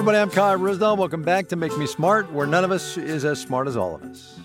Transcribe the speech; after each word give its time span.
everybody. 0.00 0.16
I'm 0.16 0.30
Kai 0.30 0.54
Ryssdal. 0.54 0.96
Welcome 0.96 1.22
back 1.22 1.48
to 1.48 1.56
Make 1.56 1.76
Me 1.76 1.86
Smart, 1.86 2.32
where 2.32 2.46
none 2.46 2.64
of 2.64 2.70
us 2.70 2.96
is 2.96 3.22
as 3.22 3.38
smart 3.38 3.68
as 3.68 3.76
all 3.76 3.96
of 3.96 4.02
us. 4.02 4.40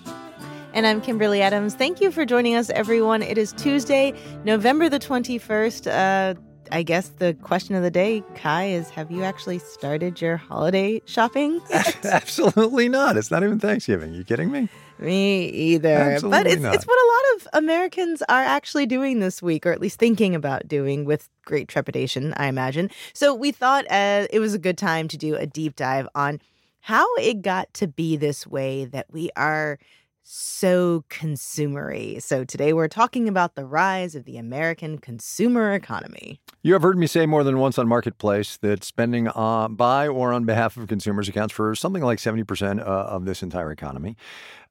And 0.73 0.85
I'm 0.85 0.99
Kimberly 0.99 1.41
Adams. 1.41 1.75
Thank 1.75 2.01
you 2.01 2.11
for 2.11 2.25
joining 2.25 2.55
us, 2.55 2.69
everyone. 2.71 3.21
It 3.21 3.37
is 3.37 3.53
Tuesday, 3.53 4.13
November 4.43 4.89
the 4.89 4.99
21st. 4.99 5.87
Uh, 5.87 6.37
I 6.73 6.83
guess 6.83 7.07
the 7.07 7.35
question 7.35 7.73
of 7.73 7.83
the 7.83 7.89
day, 7.89 8.21
Kai, 8.35 8.65
is 8.65 8.89
have 8.89 9.09
you 9.09 9.23
actually 9.23 9.59
started 9.59 10.19
your 10.19 10.35
holiday 10.35 11.01
shopping? 11.05 11.61
Absolutely 12.03 12.89
not. 12.89 13.15
It's 13.15 13.31
not 13.31 13.41
even 13.41 13.57
Thanksgiving. 13.57 14.13
You 14.13 14.25
kidding 14.25 14.51
me? 14.51 14.67
Me 14.99 15.45
either. 15.49 15.89
Absolutely 15.89 16.39
but 16.39 16.47
it's, 16.47 16.61
not. 16.61 16.75
it's 16.75 16.87
what 16.87 16.97
a 16.97 17.09
lot 17.11 17.35
of 17.35 17.63
Americans 17.63 18.23
are 18.29 18.43
actually 18.43 18.85
doing 18.85 19.19
this 19.19 19.41
week, 19.41 19.65
or 19.65 19.71
at 19.71 19.81
least 19.81 19.99
thinking 19.99 20.35
about 20.35 20.67
doing 20.67 21.05
with 21.05 21.29
great 21.43 21.67
trepidation, 21.67 22.33
I 22.37 22.47
imagine. 22.47 22.89
So 23.13 23.33
we 23.33 23.51
thought 23.51 23.85
uh, 23.89 24.27
it 24.29 24.39
was 24.39 24.53
a 24.53 24.59
good 24.59 24.77
time 24.77 25.07
to 25.09 25.17
do 25.17 25.35
a 25.35 25.45
deep 25.45 25.75
dive 25.75 26.07
on 26.15 26.39
how 26.79 27.05
it 27.15 27.41
got 27.41 27.73
to 27.73 27.87
be 27.87 28.15
this 28.15 28.45
way 28.45 28.85
that 28.85 29.07
we 29.11 29.29
are 29.35 29.79
so 30.27 31.03
consumery. 31.09 32.21
So 32.21 32.43
today 32.43 32.73
we're 32.73 32.87
talking 32.87 33.27
about 33.27 33.53
the 33.53 33.63
rise 33.63 34.15
of 34.15 34.25
the 34.25 34.37
American 34.37 34.97
consumer 34.97 35.73
economy. 35.73 36.39
You 36.63 36.73
have 36.73 36.81
heard 36.81 36.97
me 36.97 37.05
say 37.05 37.27
more 37.27 37.43
than 37.43 37.59
once 37.59 37.77
on 37.77 37.87
Marketplace 37.87 38.57
that 38.57 38.83
spending 38.83 39.27
on, 39.27 39.75
by 39.75 40.07
or 40.07 40.33
on 40.33 40.45
behalf 40.45 40.77
of 40.77 40.87
consumers 40.87 41.29
accounts 41.29 41.53
for 41.53 41.75
something 41.75 42.03
like 42.03 42.17
70% 42.17 42.79
uh, 42.79 42.83
of 42.83 43.25
this 43.25 43.43
entire 43.43 43.71
economy. 43.71 44.17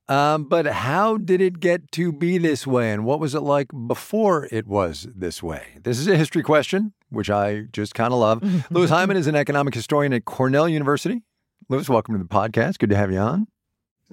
Um, 0.08 0.44
but 0.44 0.66
how 0.66 1.16
did 1.16 1.40
it 1.40 1.60
get 1.60 1.90
to 1.92 2.12
be 2.12 2.36
this 2.36 2.66
way? 2.66 2.92
And 2.92 3.04
what 3.06 3.20
was 3.20 3.34
it 3.34 3.40
like 3.40 3.68
before 3.86 4.48
it 4.52 4.66
was 4.66 5.08
this 5.14 5.42
way? 5.42 5.78
This 5.82 5.98
is 5.98 6.06
a 6.08 6.16
history 6.16 6.42
question, 6.42 6.92
which 7.08 7.30
I 7.30 7.62
just 7.72 7.94
kind 7.94 8.12
of 8.12 8.18
love. 8.20 8.70
Louis 8.70 8.90
Hyman 8.96 9.16
is 9.16 9.26
an 9.26 9.34
economic 9.34 9.74
historian 9.74 10.12
at 10.12 10.26
Cornell 10.26 10.68
University. 10.68 11.22
Louis, 11.70 11.88
welcome 11.88 12.14
to 12.14 12.22
the 12.22 12.28
podcast. 12.28 12.78
Good 12.78 12.90
to 12.90 12.96
have 12.96 13.10
you 13.10 13.18
on. 13.18 13.46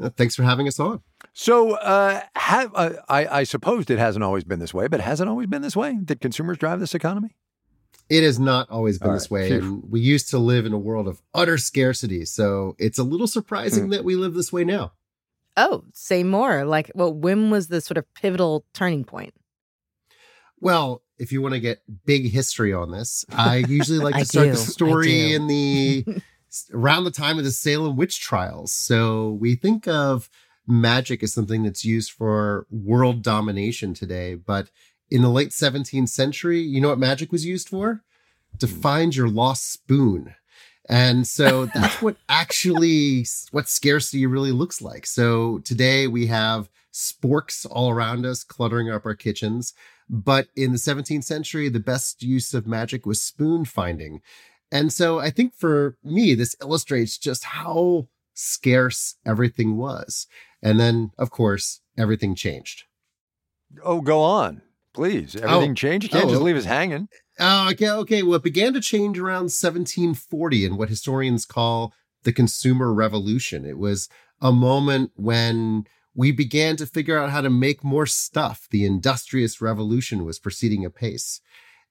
Uh, 0.02 0.10
thanks 0.10 0.36
for 0.36 0.44
having 0.44 0.66
us 0.68 0.80
on. 0.80 1.02
So, 1.34 1.74
uh, 1.76 2.22
have, 2.38 2.72
uh, 2.74 2.94
I, 3.10 3.28
I 3.40 3.44
supposed 3.44 3.92
it 3.92 4.00
hasn't 4.00 4.24
always 4.24 4.46
been 4.46 4.60
this 4.60 4.74
way, 4.74 4.88
but 4.88 5.02
has 5.02 5.20
it 5.20 5.28
always 5.28 5.48
been 5.48 5.62
this 5.62 5.76
way? 5.76 5.98
Did 6.04 6.22
consumers 6.22 6.58
drive 6.58 6.80
this 6.80 6.96
economy? 6.96 7.36
It 8.10 8.24
has 8.24 8.40
not 8.40 8.70
always 8.70 8.98
been 8.98 9.10
All 9.10 9.14
this 9.16 9.30
way. 9.30 9.52
And 9.52 9.84
we 9.92 10.00
used 10.00 10.30
to 10.30 10.38
live 10.38 10.66
in 10.66 10.72
a 10.74 10.78
world 10.78 11.08
of 11.10 11.22
utter 11.34 11.58
scarcity. 11.58 12.24
So 12.24 12.76
it's 12.80 12.98
a 12.98 13.04
little 13.04 13.28
surprising 13.28 13.86
Hmm. 13.86 13.90
that 13.92 14.06
we 14.06 14.16
live 14.16 14.34
this 14.34 14.52
way 14.54 14.64
now. 14.64 14.94
Oh, 15.58 15.84
say 15.94 16.24
more. 16.24 16.66
Like, 16.66 16.92
well, 16.96 17.14
when 17.14 17.50
was 17.50 17.68
the 17.68 17.82
sort 17.82 17.98
of 17.98 18.12
pivotal 18.14 18.66
turning 18.74 19.04
point? 19.04 19.34
Well, 20.60 21.04
if 21.18 21.32
you 21.32 21.42
want 21.42 21.56
to 21.56 21.60
get 21.60 21.82
big 22.06 22.32
history 22.32 22.74
on 22.74 22.92
this, 22.92 23.26
I 23.32 23.58
usually 23.58 24.00
like 24.04 24.16
I 24.16 24.20
to 24.20 24.26
start 24.26 24.46
do. 24.48 24.52
the 24.52 24.58
story 24.58 25.34
in 25.34 25.48
the 25.48 26.06
around 26.74 27.04
the 27.04 27.12
time 27.12 27.38
of 27.38 27.44
the 27.44 27.52
Salem 27.52 27.96
witch 27.96 28.20
trials. 28.22 28.74
So 28.74 29.38
we 29.40 29.56
think 29.56 29.88
of 29.88 30.30
magic 30.68 31.24
as 31.24 31.34
something 31.34 31.64
that's 31.64 31.84
used 31.84 32.12
for 32.12 32.68
world 32.70 33.24
domination 33.24 33.94
today, 33.94 34.36
but 34.36 34.70
in 35.10 35.22
the 35.22 35.30
late 35.30 35.50
17th 35.50 36.10
century, 36.10 36.62
you 36.62 36.80
know 36.80 36.90
what 36.90 37.00
magic 37.00 37.32
was 37.32 37.46
used 37.46 37.68
for? 37.68 38.04
To 38.60 38.68
hmm. 38.68 38.82
find 38.82 39.16
your 39.16 39.28
lost 39.28 39.72
spoon. 39.72 40.36
And 40.92 41.26
so 41.26 41.66
that's 41.74 42.02
what 42.02 42.18
actually 42.30 43.26
what 43.52 43.68
scarcity 43.68 44.28
really 44.28 44.52
looks 44.52 44.82
like. 44.82 45.08
So 45.08 45.60
today 45.60 46.06
we 46.08 46.28
have 46.28 46.70
sporks 46.94 47.66
all 47.70 47.90
around 47.90 48.26
us 48.26 48.44
cluttering 48.44 48.92
up 48.92 49.06
our 49.06 49.16
kitchens. 49.16 49.74
But 50.10 50.50
in 50.58 50.74
the 50.74 50.78
17th 50.78 51.24
century, 51.24 51.70
the 51.70 51.80
best 51.80 52.22
use 52.22 52.54
of 52.54 52.68
magic 52.68 53.06
was 53.06 53.22
spoon 53.22 53.64
finding. 53.64 54.22
And 54.70 54.92
so 54.92 55.20
I 55.20 55.30
think 55.30 55.56
for 55.56 55.98
me, 56.04 56.34
this 56.36 56.56
illustrates 56.62 57.18
just 57.18 57.46
how 57.46 58.10
scarce 58.34 59.16
everything 59.26 59.78
was. 59.78 60.28
And 60.62 60.80
then, 60.80 61.12
of 61.18 61.32
course, 61.32 61.80
everything 61.98 62.36
changed. 62.36 62.84
Oh, 63.84 64.02
go 64.02 64.22
on, 64.22 64.62
please. 64.94 65.36
Oh, 65.38 65.44
everything 65.48 65.72
Oh. 65.72 65.76
changed. 65.76 66.04
You 66.06 66.10
can't 66.10 66.26
Oh. 66.26 66.30
just 66.30 66.42
leave 66.42 66.58
us 66.58 66.66
hanging. 66.66 67.08
Oh, 67.42 67.70
okay, 67.72 67.90
okay. 67.90 68.24
Well, 68.24 68.36
it 68.36 68.44
began 68.44 68.74
to 68.74 68.80
change 68.82 69.18
around 69.18 69.50
1740 69.52 70.64
in 70.66 70.78
what 70.78 70.90
historians 70.90 71.46
call 71.46 71.94
the 72.24 72.32
Consumer 72.32 72.94
Revolution. 72.94 73.66
It 73.66 73.80
was 73.80 74.08
a 74.40 74.52
moment 74.52 75.12
when 75.16 75.86
we 76.14 76.32
began 76.32 76.76
to 76.78 76.86
figure 76.86 77.18
out 77.18 77.32
how 77.32 77.42
to 77.42 77.50
make 77.50 77.84
more 77.84 78.06
stuff. 78.06 78.68
The 78.70 78.86
Industrious 78.86 79.60
Revolution 79.60 80.24
was 80.24 80.38
proceeding 80.40 80.86
apace. 80.86 81.42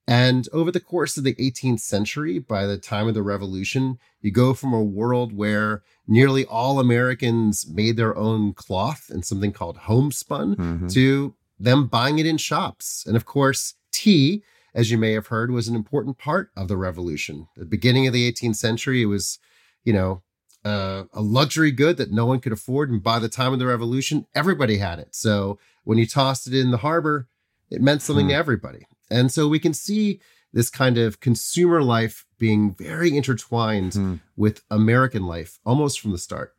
And 0.07 0.49
over 0.53 0.71
the 0.71 0.81
course 0.81 1.17
of 1.17 1.25
the 1.25 1.35
18th 1.35 1.81
century, 1.81 2.39
by 2.39 2.67
the 2.67 2.79
time 2.79 3.07
of 3.09 3.15
the 3.15 3.23
revolution, 3.23 3.99
you 4.21 4.31
go 4.31 4.55
from 4.55 4.73
a 4.73 4.83
world 4.83 5.33
where 5.33 5.83
nearly 6.07 6.45
all 6.45 6.81
Americans 6.81 7.67
made 7.69 7.97
their 7.97 8.17
own 8.17 8.53
cloth 8.53 9.07
and 9.11 9.25
something 9.25 9.53
called 9.53 9.77
homespun 9.79 10.57
Mhm. 10.57 10.93
to 10.93 11.35
them 11.59 11.87
buying 11.87 12.19
it 12.19 12.27
in 12.27 12.39
shops. 12.39 13.05
And 13.07 13.17
of 13.17 13.25
course, 13.25 13.75
tea, 13.93 14.43
as 14.75 14.91
you 14.91 14.99
may 14.99 15.13
have 15.13 15.29
heard, 15.29 15.51
was 15.51 15.69
an 15.69 15.75
important 15.75 16.19
part 16.19 16.51
of 16.57 16.69
the 16.69 16.77
revolution. 16.77 17.49
At 17.57 17.61
the 17.61 17.67
beginning 17.67 18.07
of 18.07 18.13
the 18.13 18.31
18th 18.31 18.57
century, 18.57 19.03
it 19.03 19.07
was, 19.07 19.39
you 19.85 19.93
know, 19.93 20.23
uh, 20.65 21.05
a 21.13 21.23
luxury 21.23 21.71
good 21.71 21.97
that 21.97 22.13
no 22.13 22.27
one 22.27 22.39
could 22.41 22.53
afford. 22.53 22.91
And 22.91 23.03
by 23.03 23.19
the 23.19 23.29
time 23.29 23.53
of 23.53 23.59
the 23.59 23.67
revolution, 23.67 24.27
everybody 24.35 24.79
had 24.79 24.99
it. 24.99 25.15
So 25.15 25.59
when 25.85 25.97
you 25.99 26.07
tossed 26.07 26.47
it 26.47 26.55
in 26.55 26.71
the 26.71 26.79
harbor, 26.79 27.29
it 27.71 27.81
meant 27.81 28.03
something 28.03 28.27
Hmm. 28.27 28.31
to 28.31 28.37
everybody. 28.37 28.87
And 29.11 29.33
so 29.33 29.49
we 29.49 29.59
can 29.59 29.73
see 29.75 30.21
this 30.53 30.69
kind 30.69 30.99
of 30.99 31.21
consumer 31.21 31.83
life 31.83 32.27
being 32.39 32.75
very 32.75 33.17
intertwined 33.17 33.95
Hmm. 33.95 34.15
with 34.37 34.63
American 34.71 35.25
life 35.25 35.59
almost 35.65 35.99
from 36.01 36.11
the 36.13 36.19
start. 36.19 36.55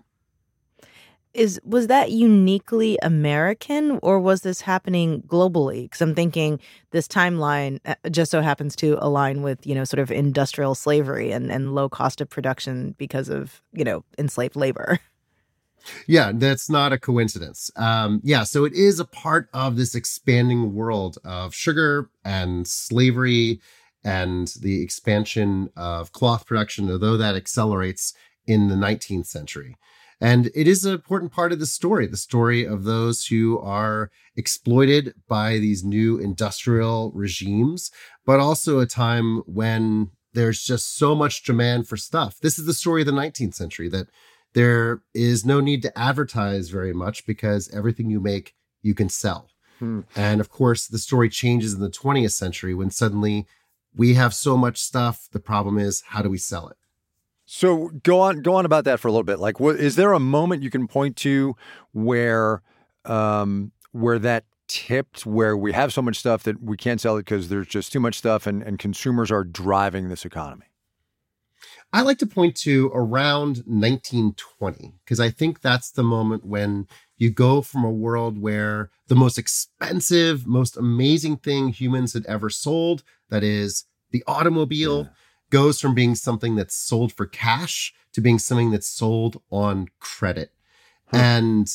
Is 1.34 1.62
was 1.64 1.88
that 1.88 2.12
uniquely 2.12 2.98
American 3.02 4.00
or 4.02 4.20
was 4.20 4.42
this 4.42 4.62
happening 4.62 5.22
globally? 5.28 5.84
Because 5.84 6.02
I'm 6.02 6.16
thinking 6.16 6.60
this 6.92 7.08
timeline 7.08 7.80
uh, 7.86 7.96
just 8.10 8.32
so 8.32 8.42
happens 8.42 8.76
to 8.78 8.98
align 9.00 9.42
with 9.42 9.66
you 9.66 9.74
know 9.74 9.86
sort 9.86 10.00
of 10.00 10.12
industrial 10.12 10.76
slavery 10.76 11.32
and 11.32 11.52
and 11.52 11.74
low 11.74 11.88
cost 11.88 12.20
of 12.20 12.30
production 12.30 12.96
because 12.98 13.30
of 13.30 13.62
you 13.72 13.84
know 13.84 14.04
enslaved 14.18 14.56
labor. 14.56 15.00
Yeah, 16.06 16.32
that's 16.34 16.70
not 16.70 16.94
a 16.94 17.00
coincidence. 17.00 17.72
Um, 17.76 18.22
yeah, 18.24 18.44
so 18.44 18.66
it 18.66 18.74
is 18.74 19.00
a 19.00 19.06
part 19.06 19.50
of 19.54 19.78
this 19.78 19.96
expanding 19.96 20.76
world 20.76 21.18
of 21.24 21.56
sugar 21.56 22.10
and 22.24 22.68
slavery 22.68 23.62
and 24.04 24.48
the 24.62 24.82
expansion 24.82 25.70
of 25.76 26.12
cloth 26.12 26.46
production, 26.46 26.92
although 26.92 27.18
that 27.18 27.36
accelerates 27.36 28.14
in 28.48 28.68
the 28.68 28.76
19th 28.76 29.28
century. 29.28 29.76
And 30.22 30.52
it 30.54 30.68
is 30.68 30.86
an 30.86 30.94
important 30.94 31.32
part 31.32 31.52
of 31.52 31.60
the 31.60 31.66
story, 31.66 32.06
the 32.06 32.16
story 32.16 32.64
of 32.64 32.84
those 32.84 33.26
who 33.26 33.60
are 33.60 34.12
exploited 34.36 35.16
by 35.28 35.58
these 35.58 35.84
new 35.84 36.20
industrial 36.20 37.12
regimes, 37.16 37.92
but 38.24 38.40
also 38.40 38.80
a 38.80 38.86
time 38.86 39.40
when 39.48 40.12
there's 40.34 40.64
just 40.64 40.96
so 40.96 41.16
much 41.16 41.44
demand 41.44 41.88
for 41.88 41.98
stuff. 41.98 42.38
This 42.40 42.60
is 42.60 42.68
the 42.68 42.74
story 42.74 43.02
of 43.02 43.08
the 43.08 43.12
19th 43.12 43.56
century 43.56 43.90
that 43.90 44.08
there 44.54 45.02
is 45.14 45.44
no 45.44 45.60
need 45.60 45.82
to 45.82 45.98
advertise 45.98 46.70
very 46.70 46.94
much 46.94 47.26
because 47.26 47.74
everything 47.74 48.12
you 48.12 48.20
make, 48.20 48.54
you 48.84 48.94
can 48.94 49.10
sell. 49.10 49.50
Hmm. 49.80 50.02
And 50.16 50.40
of 50.40 50.50
course, 50.50 50.88
the 50.88 51.00
story 51.00 51.30
changes 51.30 51.74
in 51.74 51.80
the 51.80 51.90
20th 51.90 52.34
century 52.34 52.76
when 52.76 52.92
suddenly 52.92 53.48
we 53.96 54.14
have 54.14 54.36
so 54.36 54.56
much 54.56 54.78
stuff. 54.80 55.28
The 55.32 55.40
problem 55.40 55.80
is, 55.80 56.04
how 56.08 56.22
do 56.22 56.30
we 56.30 56.38
sell 56.38 56.68
it? 56.70 56.78
So 57.54 57.90
go 58.04 58.22
on, 58.22 58.42
go 58.44 58.56
on 58.56 58.64
about 58.66 58.86
that 58.86 59.02
for 59.02 59.10
a 59.10 59.12
little 59.12 59.26
bit. 59.26 59.38
Like, 59.38 59.60
what 59.60 59.76
is 59.76 59.98
there 59.98 60.14
a 60.14 60.22
moment 60.22 60.64
you 60.64 60.70
can 60.70 60.88
point 60.88 61.18
to 61.18 61.54
where, 61.92 62.62
um, 63.04 63.74
where 63.92 64.18
that 64.20 64.46
tipped, 64.70 65.26
where 65.26 65.58
we 65.58 65.74
have 65.74 65.92
so 65.92 66.02
much 66.02 66.16
stuff 66.16 66.44
that 66.44 66.64
we 66.64 66.78
can't 66.78 67.02
sell 67.02 67.18
it 67.18 67.26
because 67.26 67.50
there's 67.50 67.68
just 67.68 67.92
too 67.92 68.00
much 68.00 68.18
stuff, 68.18 68.48
and 68.48 68.64
and 68.64 68.80
consumers 68.80 69.32
are 69.32 69.44
driving 69.44 70.08
this 70.08 70.24
economy? 70.24 70.68
I 71.92 72.04
like 72.04 72.20
to 72.20 72.26
point 72.26 72.56
to 72.60 72.90
around 72.94 73.64
1920 73.66 74.94
because 75.04 75.20
I 75.20 75.30
think 75.30 75.60
that's 75.60 75.92
the 75.92 76.04
moment 76.04 76.46
when 76.46 76.88
you 77.18 77.32
go 77.32 77.62
from 77.62 77.84
a 77.84 77.92
world 77.92 78.42
where 78.42 78.92
the 79.08 79.16
most 79.16 79.38
expensive, 79.38 80.48
most 80.48 80.78
amazing 80.78 81.36
thing 81.36 81.68
humans 81.68 82.14
had 82.14 82.26
ever 82.28 82.50
sold, 82.50 83.04
that 83.28 83.44
is 83.44 83.84
the 84.12 84.24
automobile, 84.26 85.04
Yeah. 85.04 85.10
Goes 85.52 85.80
from 85.80 85.94
being 85.94 86.16
something 86.16 86.56
that's 86.56 86.76
sold 86.76 87.14
for 87.14 87.28
cash 87.28 87.94
to 88.14 88.22
being 88.22 88.40
something 88.40 88.72
that's 88.72 88.88
sold 88.88 89.42
on 89.52 89.90
credit. 90.00 90.52
Hmm. 91.12 91.18
And 91.18 91.74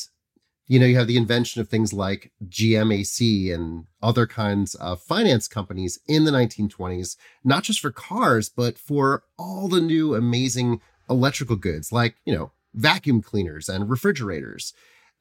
you 0.69 0.81
know, 0.81 0.87
you 0.87 0.97
have 0.97 1.07
the 1.07 1.17
invention 1.17 1.61
of 1.61 1.69
things 1.69 1.93
like 1.93 2.33
GMAC 2.49 3.55
and 3.55 3.85
other 4.03 4.27
kinds 4.27 4.75
of 4.75 5.01
finance 5.01 5.47
companies 5.47 6.01
in 6.09 6.25
the 6.25 6.33
1920s, 6.33 7.17
not 7.45 7.63
just 7.63 7.81
for 7.81 7.93
cars, 7.93 8.49
but 8.49 8.77
for 8.77 9.23
all 9.39 9.69
the 9.69 9.81
new 9.81 10.15
amazing 10.15 10.81
electrical 11.09 11.57
goods 11.57 11.93
like, 11.93 12.17
you 12.25 12.35
know, 12.35 12.51
vacuum 12.75 13.23
cleaners 13.23 13.69
and 13.69 13.89
refrigerators. 13.89 14.73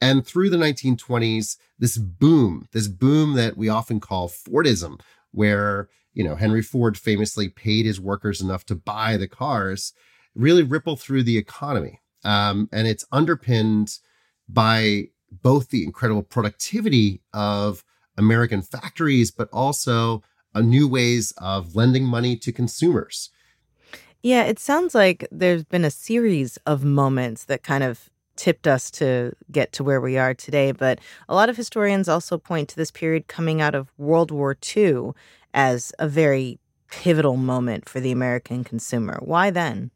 And 0.01 0.25
through 0.25 0.49
the 0.49 0.57
1920s, 0.57 1.57
this 1.77 1.97
boom, 1.97 2.67
this 2.71 2.87
boom 2.87 3.33
that 3.33 3.55
we 3.55 3.69
often 3.69 3.99
call 3.99 4.27
Fordism, 4.27 4.99
where, 5.31 5.89
you 6.15 6.23
know, 6.23 6.35
Henry 6.35 6.63
Ford 6.63 6.97
famously 6.97 7.49
paid 7.49 7.85
his 7.85 7.99
workers 7.99 8.41
enough 8.41 8.65
to 8.65 8.75
buy 8.75 9.17
the 9.17 9.27
cars. 9.27 9.93
really 10.33 10.63
ripple 10.63 10.97
through 10.97 11.23
the 11.23 11.37
economy. 11.37 12.01
Um, 12.25 12.67
and 12.73 12.87
it's 12.87 13.05
underpinned 13.09 13.99
by 14.49 15.09
both 15.31 15.69
the 15.69 15.83
incredible 15.83 16.23
productivity 16.23 17.21
of 17.33 17.85
American 18.17 18.61
factories, 18.61 19.31
but 19.31 19.47
also 19.53 20.23
a 20.53 20.61
new 20.61 20.89
ways 20.89 21.33
of 21.37 21.75
lending 21.75 22.03
money 22.03 22.35
to 22.37 22.51
consumers. 22.51 23.29
Yeah, 24.23 24.43
it 24.43 24.59
sounds 24.59 24.95
like 24.95 25.27
there's 25.31 25.63
been 25.63 25.85
a 25.85 25.91
series 25.91 26.57
of 26.65 26.83
moments 26.83 27.45
that 27.45 27.63
kind 27.63 27.83
of 27.83 28.09
tipped 28.35 28.67
us 28.67 28.91
to 28.91 29.33
get 29.51 29.71
to 29.73 29.83
where 29.83 30.01
we 30.01 30.17
are 30.17 30.33
today. 30.33 30.71
But 30.71 30.99
a 31.27 31.35
lot 31.35 31.49
of 31.49 31.57
historians 31.57 32.07
also 32.07 32.37
point 32.37 32.69
to 32.69 32.75
this 32.75 32.91
period 32.91 33.27
coming 33.27 33.61
out 33.61 33.75
of 33.75 33.91
World 33.97 34.31
War 34.31 34.57
II 34.75 35.11
as 35.53 35.91
a 35.99 36.07
very 36.07 36.59
pivotal 36.89 37.37
moment 37.37 37.89
for 37.89 37.99
the 37.99 38.11
American 38.11 38.63
consumer. 38.63 39.19
Why 39.21 39.49
then? 39.49 39.91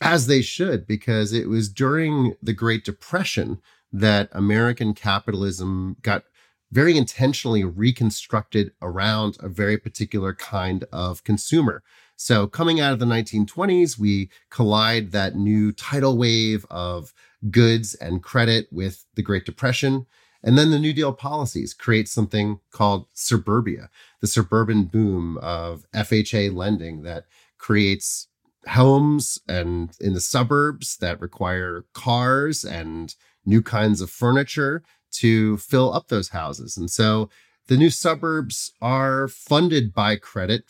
As 0.00 0.26
they 0.26 0.40
should, 0.40 0.86
because 0.86 1.32
it 1.32 1.48
was 1.48 1.68
during 1.68 2.34
the 2.42 2.54
Great 2.54 2.84
Depression 2.84 3.60
that 3.92 4.28
American 4.32 4.94
capitalism 4.94 5.96
got 6.00 6.24
very 6.72 6.96
intentionally 6.96 7.64
reconstructed 7.64 8.72
around 8.80 9.36
a 9.40 9.48
very 9.48 9.76
particular 9.76 10.34
kind 10.34 10.84
of 10.92 11.24
consumer. 11.24 11.82
So, 12.16 12.46
coming 12.46 12.80
out 12.80 12.92
of 12.92 12.98
the 12.98 13.06
1920s, 13.06 13.98
we 13.98 14.30
collide 14.50 15.10
that 15.12 15.36
new 15.36 15.72
tidal 15.72 16.16
wave 16.16 16.66
of 16.70 17.12
goods 17.48 17.94
and 17.94 18.22
credit 18.22 18.68
with 18.70 19.04
the 19.14 19.22
Great 19.22 19.44
Depression. 19.44 20.06
And 20.42 20.56
then 20.56 20.70
the 20.70 20.78
New 20.78 20.92
Deal 20.92 21.12
policies 21.12 21.74
create 21.74 22.08
something 22.08 22.60
called 22.70 23.06
suburbia, 23.12 23.90
the 24.20 24.26
suburban 24.26 24.84
boom 24.84 25.38
of 25.38 25.84
FHA 25.94 26.54
lending 26.54 27.02
that 27.02 27.26
creates 27.58 28.28
homes 28.68 29.38
and 29.48 29.96
in 30.00 30.14
the 30.14 30.20
suburbs 30.20 30.96
that 30.98 31.20
require 31.20 31.84
cars 31.92 32.64
and 32.64 33.14
new 33.44 33.62
kinds 33.62 34.00
of 34.00 34.10
furniture 34.10 34.82
to 35.10 35.56
fill 35.58 35.92
up 35.92 36.08
those 36.08 36.30
houses. 36.30 36.76
And 36.76 36.90
so 36.90 37.30
the 37.68 37.76
new 37.76 37.90
suburbs 37.90 38.72
are 38.80 39.28
funded 39.28 39.92
by 39.92 40.16
credit, 40.16 40.64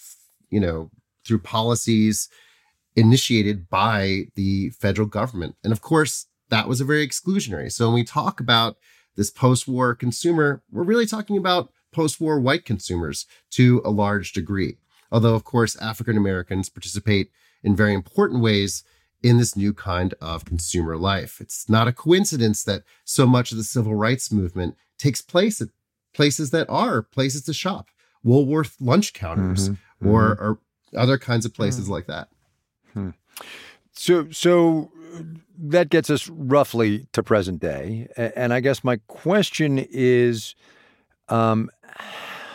you 0.51 0.61
know, 0.61 0.91
through 1.25 1.41
policies 1.41 2.29
initiated 2.97 3.69
by 3.69 4.25
the 4.35 4.71
federal 4.71 5.07
government. 5.07 5.57
And 5.63 5.73
of 5.73 5.81
course, 5.81 6.27
that 6.51 6.69
was 6.69 6.81
a 6.81 6.85
very 6.85 7.07
exclusionary. 7.07 7.73
So 7.73 7.87
when 7.87 7.95
we 7.95 8.05
talk 8.05 8.41
about 8.41 8.77
this 9.17 9.31
post-war 9.31 9.95
consumer, 9.95 10.63
we're 10.71 10.83
really 10.83 11.07
talking 11.07 11.37
about 11.37 11.73
post-war 11.93 12.39
white 12.39 12.65
consumers 12.65 13.27
to 13.51 13.81
a 13.85 13.91
large 13.91 14.33
degree. 14.33 14.77
Although, 15.11 15.35
of 15.35 15.45
course, 15.45 15.77
African 15.77 16.17
Americans 16.17 16.69
participate 16.69 17.31
in 17.63 17.75
very 17.75 17.95
important 17.95 18.43
ways 18.43 18.85
in 19.23 19.37
this 19.37 19.57
new 19.57 19.75
kind 19.75 20.15
of 20.21 20.45
consumer 20.45 20.97
life. 20.97 21.41
It's 21.41 21.69
not 21.69 21.89
a 21.89 21.93
coincidence 21.93 22.65
that 22.65 22.85
so 23.05 23.27
much 23.27 23.53
of 23.53 23.59
the 23.59 23.65
civil 23.65 23.95
rights 23.95 24.33
movement 24.33 24.77
takes 24.99 25.21
place 25.21 25.61
at 25.61 25.69
places 26.15 26.51
that 26.51 26.69
are 26.71 27.03
places 27.03 27.43
to 27.45 27.53
shop, 27.53 27.89
Woolworth 28.23 28.77
lunch 28.81 29.13
counters, 29.13 29.71
mm-hmm, 29.71 30.09
or, 30.09 30.37
mm-hmm. 30.37 30.45
or, 30.45 30.59
other 30.97 31.19
kinds 31.19 31.47
of 31.47 31.55
places 31.55 31.85
mm-hmm. 31.85 31.93
like 31.93 32.07
that. 32.07 32.29
Hmm. 32.95 33.11
So, 33.93 34.29
so 34.33 34.91
that 35.59 35.91
gets 35.91 36.11
us 36.11 36.29
roughly 36.29 37.07
to 37.13 37.23
present 37.23 37.61
day, 37.61 38.09
and 38.17 38.53
I 38.53 38.61
guess 38.61 38.85
my 38.85 38.99
question 39.07 39.79
is, 39.79 40.55
um, 41.29 41.71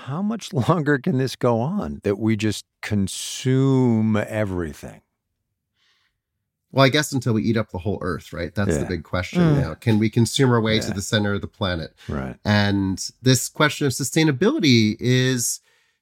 how 0.05 0.21
much 0.21 0.53
longer 0.53 0.97
can 0.97 1.17
this 1.17 1.35
go 1.35 1.59
on? 1.59 2.01
That 2.03 2.19
we 2.19 2.35
just 2.35 2.65
consume 2.81 4.17
everything. 4.17 5.01
Well, 6.71 6.85
I 6.85 6.89
guess 6.89 7.13
until 7.13 7.33
we 7.33 7.43
eat 7.43 7.55
up 7.55 7.71
the 7.71 7.77
whole 7.77 7.99
Earth, 8.01 8.33
right? 8.33 8.53
That's 8.53 8.71
yeah. 8.71 8.79
the 8.79 8.85
big 8.85 9.03
question 9.03 9.41
mm. 9.41 9.61
now. 9.61 9.75
Can 9.75 9.97
we 9.97 10.09
consume 10.09 10.51
our 10.51 10.59
way 10.59 10.75
yeah. 10.75 10.81
to 10.81 10.93
the 10.93 11.01
center 11.01 11.33
of 11.33 11.39
the 11.39 11.47
planet? 11.47 11.95
Right. 12.09 12.35
And 12.43 12.99
this 13.21 13.47
question 13.47 13.87
of 13.87 13.93
sustainability 13.93 14.97
is, 14.99 15.61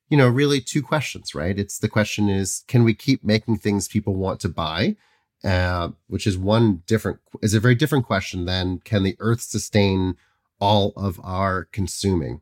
you 0.10 0.18
know, 0.18 0.28
really 0.28 0.60
two 0.60 0.82
questions, 0.82 1.36
right? 1.36 1.60
It's 1.60 1.78
the 1.78 1.88
question 1.88 2.28
is, 2.28 2.64
can 2.68 2.84
we 2.84 2.96
keep 2.96 3.24
making 3.24 3.58
things 3.58 3.88
people 3.88 4.16
want 4.16 4.40
to 4.40 4.50
buy? 4.50 4.96
Uh, 5.44 5.90
which 6.08 6.26
is 6.26 6.38
one 6.38 6.84
different, 6.88 7.20
is 7.42 7.54
a 7.54 7.60
very 7.60 7.76
different 7.76 8.06
question 8.06 8.46
than 8.46 8.80
can 8.86 9.04
the 9.04 9.18
Earth 9.20 9.42
sustain 9.42 10.16
all 10.62 10.94
of 10.96 11.20
our 11.22 11.66
consuming? 11.74 12.40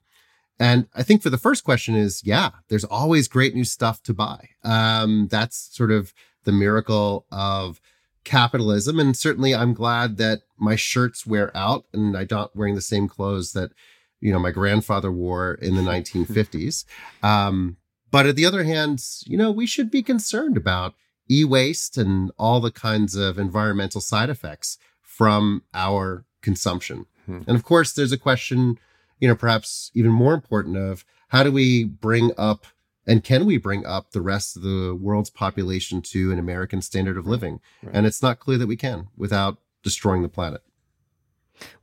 And 0.60 0.88
I 0.94 1.02
think 1.02 1.24
for 1.24 1.32
the 1.32 1.40
first 1.40 1.64
question 1.64 1.96
is, 1.96 2.22
yeah, 2.24 2.52
there's 2.68 2.84
always 2.84 3.28
great 3.28 3.56
new 3.56 3.64
stuff 3.64 4.04
to 4.04 4.14
buy. 4.14 4.50
Um, 4.64 5.28
that's 5.32 5.76
sort 5.76 5.90
of 5.90 6.14
the 6.44 6.52
miracle 6.52 7.26
of 7.32 7.82
capitalism. 8.24 9.00
And 9.00 9.18
certainly 9.18 9.56
I'm 9.56 9.74
glad 9.74 10.18
that 10.18 10.42
my 10.60 10.76
shirts 10.76 11.26
wear 11.26 11.56
out 11.58 11.86
and 11.94 12.16
I'm 12.16 12.28
not 12.30 12.56
wearing 12.56 12.76
the 12.76 12.82
same 12.82 13.08
clothes 13.08 13.54
that, 13.54 13.72
you 14.20 14.32
know, 14.32 14.38
my 14.38 14.52
grandfather 14.52 15.12
wore 15.12 15.56
in 15.56 15.76
the 15.76 15.82
1950s. 15.92 16.86
Um, 17.24 17.78
but 18.12 18.28
at 18.28 18.36
the 18.36 18.46
other 18.46 18.64
hand, 18.64 19.04
you 19.26 19.38
know, 19.38 19.50
we 19.50 19.66
should 19.66 19.90
be 19.90 20.04
concerned 20.04 20.58
about 20.58 20.94
e-waste 21.32 21.98
and 21.98 22.32
all 22.38 22.60
the 22.60 22.72
kinds 22.72 23.16
of 23.16 23.40
environmental 23.40 24.02
side 24.02 24.30
effects 24.30 24.78
from 25.02 25.64
our 25.74 26.26
consumption. 26.42 27.06
Hmm. 27.26 27.42
And 27.48 27.56
of 27.56 27.64
course, 27.64 27.94
there's 27.94 28.12
a 28.12 28.18
question, 28.18 28.78
you 29.20 29.28
know, 29.28 29.36
perhaps 29.36 29.92
even 29.94 30.12
more 30.12 30.34
important 30.34 30.78
of 30.78 31.06
how 31.30 31.44
do 31.44 31.52
we 31.52 31.84
bring 31.84 32.32
up 32.38 32.66
and 33.08 33.24
can 33.24 33.46
we 33.46 33.58
bring 33.58 33.86
up 33.86 34.12
the 34.12 34.22
rest 34.22 34.56
of 34.56 34.62
the 34.62 34.96
world's 35.00 35.30
population 35.30 36.02
to 36.04 36.32
an 36.32 36.38
American 36.38 36.82
standard 36.82 37.18
of 37.18 37.26
living? 37.26 37.60
Right. 37.82 37.96
And 37.96 38.06
it's 38.06 38.22
not 38.22 38.40
clear 38.40 38.58
that 38.60 38.68
we 38.68 38.76
can 38.76 39.08
without 39.18 39.58
destroying 39.84 40.22
the 40.22 40.30
planet. 40.30 40.62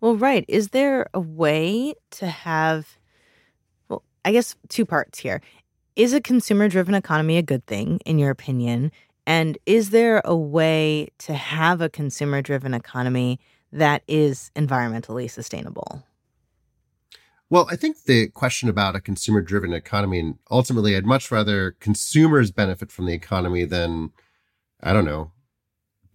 Well, 0.01 0.17
right. 0.17 0.45
Is 0.49 0.69
there 0.69 1.09
a 1.13 1.21
way 1.21 1.95
to 2.13 2.27
have, 2.27 2.99
well, 3.89 4.05
I 4.25 4.33
guess 4.33 4.55
two 4.69 4.85
parts 4.85 5.19
here. 5.19 5.41
Is 5.97 6.13
a 6.13 6.21
consumer 6.21 6.69
driven 6.69 6.95
economy 6.95 7.39
a 7.39 7.43
good 7.43 7.67
thing, 7.67 8.01
in 8.07 8.19
your 8.19 8.31
opinion? 8.31 8.93
And 9.29 9.59
is 9.67 9.91
there 9.91 10.23
a 10.25 10.35
way 10.35 11.11
to 11.19 11.35
have 11.35 11.83
a 11.83 11.91
consumer 11.91 12.41
driven 12.41 12.73
economy 12.73 13.39
that 13.71 14.03
is 14.09 14.51
environmentally 14.57 15.31
sustainable? 15.31 16.03
Well, 17.51 17.69
I 17.71 17.77
think 17.77 18.05
the 18.05 18.29
question 18.29 18.71
about 18.71 18.97
a 18.97 19.03
consumer 19.03 19.43
driven 19.43 19.75
economy, 19.75 20.19
and 20.19 20.39
ultimately, 20.51 20.97
I'd 20.97 21.05
much 21.05 21.31
rather 21.31 21.73
consumers 21.73 22.51
benefit 22.51 22.91
from 22.91 23.05
the 23.05 23.13
economy 23.13 23.67
than, 23.67 24.13
I 24.83 24.95
don't 24.95 25.05
know, 25.05 25.33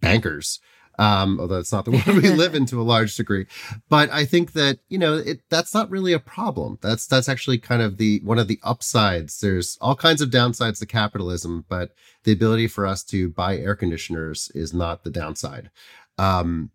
bankers. 0.00 0.58
Um, 0.98 1.40
although 1.40 1.58
it's 1.58 1.72
not 1.72 1.84
the 1.84 1.90
world 2.06 2.22
we 2.22 2.30
live 2.30 2.54
in 2.54 2.66
to 2.66 2.80
a 2.80 2.82
large 2.82 3.16
degree. 3.16 3.46
But 3.88 4.10
I 4.10 4.24
think 4.24 4.52
that, 4.52 4.78
you 4.88 4.98
know, 4.98 5.16
it, 5.16 5.40
that's 5.50 5.74
not 5.74 5.90
really 5.90 6.12
a 6.12 6.18
problem. 6.18 6.78
That's, 6.80 7.06
that's 7.06 7.28
actually 7.28 7.58
kind 7.58 7.82
of 7.82 7.96
the, 7.96 8.20
one 8.22 8.38
of 8.38 8.48
the 8.48 8.60
upsides. 8.62 9.40
There's 9.40 9.76
all 9.80 9.96
kinds 9.96 10.20
of 10.20 10.30
downsides 10.30 10.78
to 10.78 10.86
capitalism, 10.86 11.64
but 11.68 11.92
the 12.22 12.32
ability 12.32 12.68
for 12.68 12.86
us 12.86 13.02
to 13.04 13.28
buy 13.28 13.56
air 13.56 13.74
conditioners 13.74 14.50
is 14.54 14.72
not 14.72 15.02
the 15.02 15.10
downside. 15.10 15.70
Um, 16.16 16.70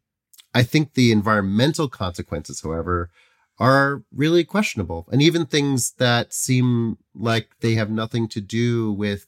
I 0.53 0.63
think 0.63 0.93
the 0.93 1.11
environmental 1.11 1.87
consequences, 1.87 2.61
however, 2.61 3.11
are 3.59 4.03
really 4.13 4.43
questionable. 4.43 5.07
And 5.11 5.21
even 5.21 5.45
things 5.45 5.93
that 5.97 6.33
seem 6.33 6.97
like 7.13 7.49
they 7.59 7.75
have 7.75 7.89
nothing 7.89 8.27
to 8.29 8.41
do 8.41 8.91
with, 8.91 9.27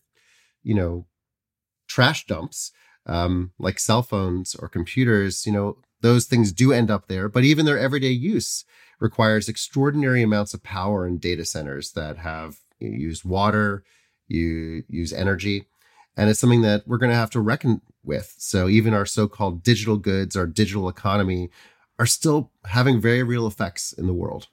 you 0.64 0.74
know, 0.74 1.06
trash 1.88 2.26
dumps, 2.26 2.72
um, 3.06 3.52
like 3.60 3.80
cell 3.80 4.04
phones 4.04 4.56
or 4.56 4.68
computers, 4.68 5.46
you 5.46 5.52
know, 5.52 5.78
those 6.02 6.26
things 6.26 6.52
do 6.52 6.72
end 6.72 6.90
up 6.92 7.08
there. 7.08 7.30
But 7.30 7.44
even 7.44 7.66
their 7.66 7.80
everyday 7.80 8.10
use 8.10 8.66
requires 9.00 9.50
extraordinary 9.50 10.22
amounts 10.22 10.54
of 10.54 10.64
power 10.64 11.08
in 11.08 11.18
data 11.18 11.46
centers 11.46 11.92
that 11.94 12.18
have 12.18 12.58
used 12.80 13.24
water, 13.24 13.84
you 14.28 14.84
use 14.88 15.14
energy. 15.14 15.66
And 16.18 16.30
it's 16.30 16.40
something 16.40 16.62
that 16.62 16.88
we're 16.88 16.98
going 16.98 17.12
to 17.12 17.16
have 17.16 17.30
to 17.32 17.40
reckon 17.40 17.82
with. 18.04 18.36
So 18.38 18.68
even 18.68 18.94
our 18.94 19.06
so-called 19.06 19.64
digital 19.64 19.98
goods, 19.98 20.36
our 20.36 20.48
digital 20.48 20.90
economy 20.90 21.50
are 22.00 22.06
still 22.06 22.52
having 22.66 23.00
very 23.00 23.24
real 23.24 23.48
effects 23.48 23.94
in 23.94 24.08
the 24.08 24.14
world. 24.14 24.48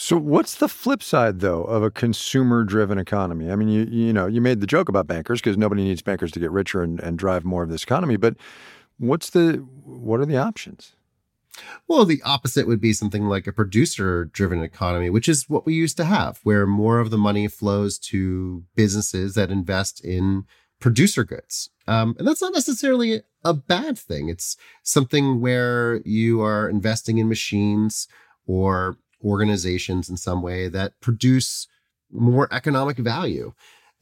So 0.00 0.16
what's 0.16 0.54
the 0.54 0.68
flip 0.68 1.02
side 1.02 1.40
though 1.40 1.64
of 1.64 1.82
a 1.82 1.90
consumer 1.90 2.62
driven 2.62 2.98
economy? 2.98 3.50
I 3.50 3.56
mean, 3.56 3.68
you 3.68 3.82
you 3.90 4.12
know, 4.12 4.28
you 4.28 4.40
made 4.40 4.60
the 4.60 4.66
joke 4.66 4.88
about 4.88 5.08
bankers 5.08 5.40
because 5.40 5.56
nobody 5.56 5.82
needs 5.82 6.02
bankers 6.02 6.30
to 6.32 6.38
get 6.38 6.52
richer 6.52 6.84
and, 6.84 7.00
and 7.00 7.18
drive 7.18 7.44
more 7.44 7.64
of 7.64 7.68
this 7.68 7.82
economy, 7.82 8.16
but 8.16 8.36
what's 8.98 9.30
the 9.30 9.54
what 9.84 10.20
are 10.20 10.24
the 10.24 10.36
options? 10.36 10.94
Well, 11.88 12.04
the 12.04 12.22
opposite 12.22 12.68
would 12.68 12.80
be 12.80 12.92
something 12.92 13.24
like 13.24 13.48
a 13.48 13.52
producer 13.52 14.26
driven 14.26 14.62
economy, 14.62 15.10
which 15.10 15.28
is 15.28 15.50
what 15.50 15.66
we 15.66 15.74
used 15.74 15.96
to 15.96 16.04
have, 16.04 16.38
where 16.44 16.64
more 16.64 17.00
of 17.00 17.10
the 17.10 17.18
money 17.18 17.48
flows 17.48 17.98
to 18.10 18.62
businesses 18.76 19.34
that 19.34 19.50
invest 19.50 20.04
in 20.04 20.44
producer 20.78 21.24
goods. 21.24 21.70
Um, 21.88 22.14
and 22.20 22.28
that's 22.28 22.40
not 22.40 22.54
necessarily 22.54 23.22
a 23.44 23.52
bad 23.52 23.98
thing. 23.98 24.28
It's 24.28 24.56
something 24.84 25.40
where 25.40 25.96
you 26.04 26.40
are 26.40 26.68
investing 26.68 27.18
in 27.18 27.28
machines 27.28 28.06
or 28.46 28.96
organizations 29.24 30.08
in 30.08 30.16
some 30.16 30.42
way 30.42 30.68
that 30.68 31.00
produce 31.00 31.66
more 32.10 32.48
economic 32.52 32.96
value. 32.98 33.52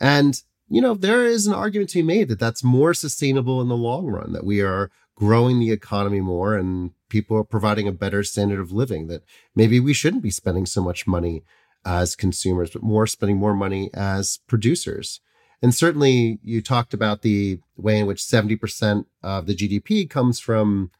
And 0.00 0.40
you 0.68 0.80
know, 0.80 0.94
there 0.94 1.24
is 1.24 1.46
an 1.46 1.54
argument 1.54 1.90
to 1.90 1.98
be 1.98 2.02
made 2.02 2.28
that 2.28 2.40
that's 2.40 2.64
more 2.64 2.92
sustainable 2.92 3.60
in 3.60 3.68
the 3.68 3.76
long 3.76 4.06
run, 4.06 4.32
that 4.32 4.44
we 4.44 4.60
are 4.60 4.90
growing 5.14 5.58
the 5.58 5.70
economy 5.70 6.20
more 6.20 6.54
and 6.54 6.90
people 7.08 7.36
are 7.36 7.44
providing 7.44 7.86
a 7.86 7.92
better 7.92 8.22
standard 8.22 8.60
of 8.60 8.72
living, 8.72 9.06
that 9.06 9.22
maybe 9.54 9.78
we 9.78 9.94
shouldn't 9.94 10.22
be 10.22 10.30
spending 10.30 10.66
so 10.66 10.82
much 10.82 11.06
money 11.06 11.44
as 11.84 12.16
consumers, 12.16 12.70
but 12.70 12.82
more 12.82 13.06
spending 13.06 13.36
more 13.36 13.54
money 13.54 13.90
as 13.94 14.40
producers. 14.48 15.20
And 15.62 15.74
certainly 15.74 16.40
you 16.42 16.60
talked 16.60 16.92
about 16.92 17.22
the 17.22 17.60
way 17.76 18.00
in 18.00 18.06
which 18.06 18.20
70% 18.20 19.06
of 19.22 19.46
the 19.46 19.54
GDP 19.54 20.10
comes 20.10 20.40
from 20.40 20.90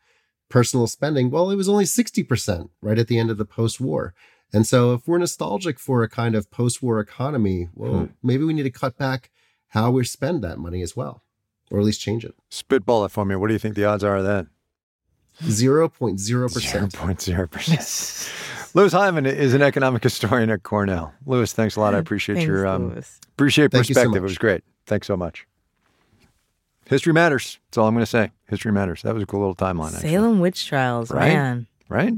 personal 0.48 0.86
spending. 0.86 1.30
Well, 1.30 1.50
it 1.50 1.56
was 1.56 1.68
only 1.68 1.84
60% 1.84 2.70
right 2.80 2.98
at 2.98 3.08
the 3.08 3.18
end 3.18 3.30
of 3.30 3.38
the 3.38 3.44
post 3.44 3.80
war. 3.80 4.14
And 4.52 4.66
so 4.66 4.92
if 4.92 5.08
we're 5.08 5.18
nostalgic 5.18 5.78
for 5.78 6.02
a 6.02 6.08
kind 6.08 6.34
of 6.34 6.50
post 6.50 6.82
war 6.82 7.00
economy, 7.00 7.68
well, 7.74 7.92
hmm. 7.92 8.04
maybe 8.22 8.44
we 8.44 8.54
need 8.54 8.62
to 8.62 8.70
cut 8.70 8.96
back 8.96 9.30
how 9.68 9.90
we 9.90 10.04
spend 10.04 10.42
that 10.44 10.58
money 10.58 10.82
as 10.82 10.96
well, 10.96 11.22
or 11.70 11.80
at 11.80 11.84
least 11.84 12.00
change 12.00 12.24
it. 12.24 12.34
Spitball 12.48 13.04
it 13.04 13.10
for 13.10 13.24
me. 13.24 13.34
What 13.36 13.48
do 13.48 13.54
you 13.54 13.58
think 13.58 13.74
the 13.74 13.84
odds 13.84 14.04
are 14.04 14.22
then? 14.22 14.48
0.0%. 15.42 16.18
0.0%. 16.18 18.74
Louis 18.74 18.92
Hyman 18.92 19.26
is 19.26 19.54
an 19.54 19.62
economic 19.62 20.02
historian 20.02 20.50
at 20.50 20.62
Cornell. 20.62 21.14
Louis, 21.24 21.50
thanks 21.52 21.76
a 21.76 21.80
lot. 21.80 21.94
I 21.94 21.98
appreciate 22.06 22.36
thanks, 22.36 22.46
your 22.46 22.66
um, 22.66 23.02
appreciate 23.32 23.70
Thank 23.70 23.86
perspective. 23.86 24.12
So 24.12 24.18
it 24.18 24.22
was 24.22 24.38
great. 24.38 24.64
Thanks 24.86 25.06
so 25.06 25.16
much. 25.16 25.46
History 26.86 27.12
matters. 27.12 27.58
That's 27.66 27.78
all 27.78 27.88
I'm 27.88 27.94
going 27.94 28.04
to 28.04 28.10
say. 28.10 28.30
History 28.48 28.72
matters. 28.72 29.02
That 29.02 29.14
was 29.14 29.22
a 29.22 29.26
cool 29.26 29.40
little 29.40 29.56
timeline. 29.56 29.94
Actually. 29.94 30.10
Salem 30.10 30.40
witch 30.40 30.66
trials, 30.66 31.10
right? 31.10 31.32
man. 31.32 31.66
Right? 31.88 32.14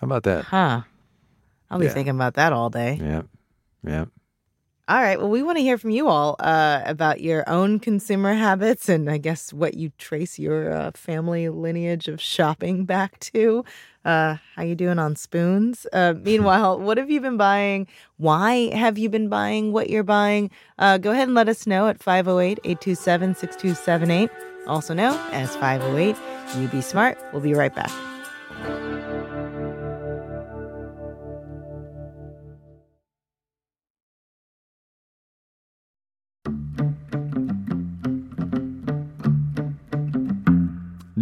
How 0.00 0.04
about 0.04 0.22
that? 0.24 0.44
Huh. 0.44 0.82
I'll 1.70 1.78
be 1.78 1.86
yeah. 1.86 1.92
thinking 1.92 2.14
about 2.14 2.34
that 2.34 2.52
all 2.52 2.70
day. 2.70 2.98
Yeah. 3.00 3.22
Yeah. 3.84 4.04
All 4.88 5.00
right. 5.00 5.18
Well, 5.18 5.30
we 5.30 5.42
want 5.42 5.58
to 5.58 5.62
hear 5.62 5.78
from 5.78 5.90
you 5.90 6.08
all 6.08 6.36
uh, 6.38 6.82
about 6.84 7.20
your 7.20 7.48
own 7.48 7.78
consumer 7.78 8.34
habits 8.34 8.88
and 8.88 9.08
I 9.08 9.18
guess 9.18 9.52
what 9.52 9.74
you 9.74 9.90
trace 9.96 10.38
your 10.38 10.72
uh, 10.72 10.90
family 10.94 11.48
lineage 11.48 12.08
of 12.08 12.20
shopping 12.20 12.84
back 12.84 13.18
to. 13.20 13.64
Uh, 14.04 14.36
how 14.56 14.62
you 14.62 14.74
doing 14.74 14.98
on 14.98 15.14
spoons? 15.16 15.86
Uh, 15.92 16.14
meanwhile, 16.22 16.78
what 16.78 16.98
have 16.98 17.10
you 17.10 17.20
been 17.20 17.36
buying? 17.36 17.86
Why 18.16 18.74
have 18.74 18.98
you 18.98 19.08
been 19.08 19.28
buying 19.28 19.72
what 19.72 19.90
you're 19.90 20.02
buying? 20.02 20.50
Uh, 20.78 20.98
go 20.98 21.12
ahead 21.12 21.28
and 21.28 21.34
let 21.34 21.48
us 21.48 21.66
know 21.66 21.86
at 21.88 22.00
508-827-6278, 22.00 24.30
also 24.66 24.94
known 24.94 25.18
as 25.32 25.54
508 25.56 26.16
You 26.58 26.68
Be 26.68 26.80
Smart. 26.80 27.18
We'll 27.32 27.42
be 27.42 27.54
right 27.54 27.74
back. 27.74 27.90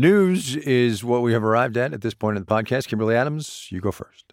News 0.00 0.56
is 0.56 1.04
what 1.04 1.20
we 1.20 1.34
have 1.34 1.44
arrived 1.44 1.76
at 1.76 1.92
at 1.92 2.00
this 2.00 2.14
point 2.14 2.38
in 2.38 2.42
the 2.42 2.46
podcast. 2.46 2.88
Kimberly 2.88 3.14
Adams, 3.14 3.66
you 3.70 3.82
go 3.82 3.92
first. 3.92 4.32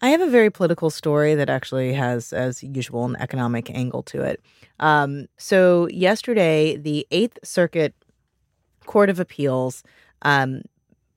I 0.00 0.10
have 0.10 0.20
a 0.20 0.28
very 0.28 0.48
political 0.48 0.90
story 0.90 1.34
that 1.34 1.50
actually 1.50 1.92
has, 1.94 2.32
as 2.32 2.62
usual, 2.62 3.04
an 3.04 3.16
economic 3.18 3.68
angle 3.70 4.04
to 4.04 4.22
it. 4.22 4.40
Um, 4.78 5.26
so, 5.36 5.88
yesterday, 5.88 6.76
the 6.76 7.04
Eighth 7.10 7.36
Circuit 7.42 7.96
Court 8.86 9.10
of 9.10 9.18
Appeals 9.18 9.82
um, 10.22 10.62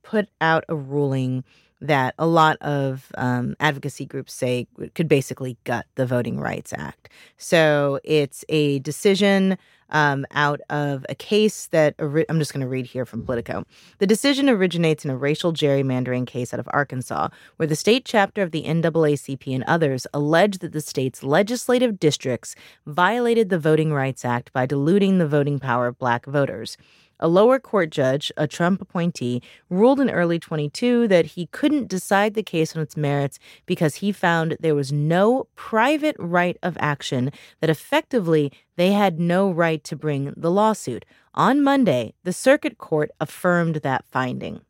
put 0.02 0.28
out 0.40 0.64
a 0.68 0.74
ruling 0.74 1.44
that 1.80 2.16
a 2.18 2.26
lot 2.26 2.56
of 2.60 3.12
um, 3.18 3.54
advocacy 3.60 4.04
groups 4.04 4.34
say 4.34 4.66
could 4.96 5.06
basically 5.06 5.56
gut 5.62 5.86
the 5.94 6.06
Voting 6.06 6.40
Rights 6.40 6.72
Act. 6.76 7.08
So, 7.36 8.00
it's 8.02 8.44
a 8.48 8.80
decision 8.80 9.58
um, 9.90 10.26
out 10.30 10.60
of 10.70 11.04
a 11.08 11.14
case 11.14 11.66
that 11.68 11.94
I'm 11.98 12.38
just 12.38 12.52
going 12.52 12.60
to 12.60 12.68
read 12.68 12.86
here 12.86 13.06
from 13.06 13.24
Politico. 13.24 13.64
The 13.98 14.06
decision 14.06 14.48
originates 14.48 15.04
in 15.04 15.10
a 15.10 15.16
racial 15.16 15.52
gerrymandering 15.52 16.26
case 16.26 16.52
out 16.52 16.60
of 16.60 16.68
Arkansas, 16.72 17.28
where 17.56 17.66
the 17.66 17.76
state 17.76 18.04
chapter 18.04 18.42
of 18.42 18.50
the 18.50 18.64
NAACP 18.64 19.54
and 19.54 19.64
others 19.64 20.06
allege 20.12 20.58
that 20.58 20.72
the 20.72 20.80
state's 20.80 21.22
legislative 21.22 21.98
districts 21.98 22.54
violated 22.86 23.48
the 23.48 23.58
Voting 23.58 23.92
Rights 23.92 24.24
Act 24.24 24.52
by 24.52 24.66
diluting 24.66 25.18
the 25.18 25.28
voting 25.28 25.58
power 25.58 25.86
of 25.86 25.98
black 25.98 26.26
voters. 26.26 26.76
A 27.20 27.28
lower 27.28 27.58
court 27.58 27.90
judge, 27.90 28.30
a 28.36 28.46
Trump 28.46 28.80
appointee, 28.80 29.42
ruled 29.68 30.00
in 30.00 30.08
early 30.08 30.38
22 30.38 31.08
that 31.08 31.26
he 31.26 31.46
couldn't 31.46 31.88
decide 31.88 32.34
the 32.34 32.42
case 32.42 32.76
on 32.76 32.82
its 32.82 32.96
merits 32.96 33.38
because 33.66 33.96
he 33.96 34.12
found 34.12 34.56
there 34.60 34.74
was 34.74 34.92
no 34.92 35.48
private 35.56 36.16
right 36.18 36.56
of 36.62 36.76
action, 36.80 37.32
that 37.60 37.70
effectively 37.70 38.52
they 38.76 38.92
had 38.92 39.18
no 39.18 39.50
right 39.50 39.82
to 39.84 39.96
bring 39.96 40.32
the 40.36 40.50
lawsuit. 40.50 41.04
On 41.34 41.62
Monday, 41.62 42.14
the 42.22 42.32
circuit 42.32 42.78
court 42.78 43.10
affirmed 43.20 43.76
that 43.76 44.04
finding. 44.06 44.60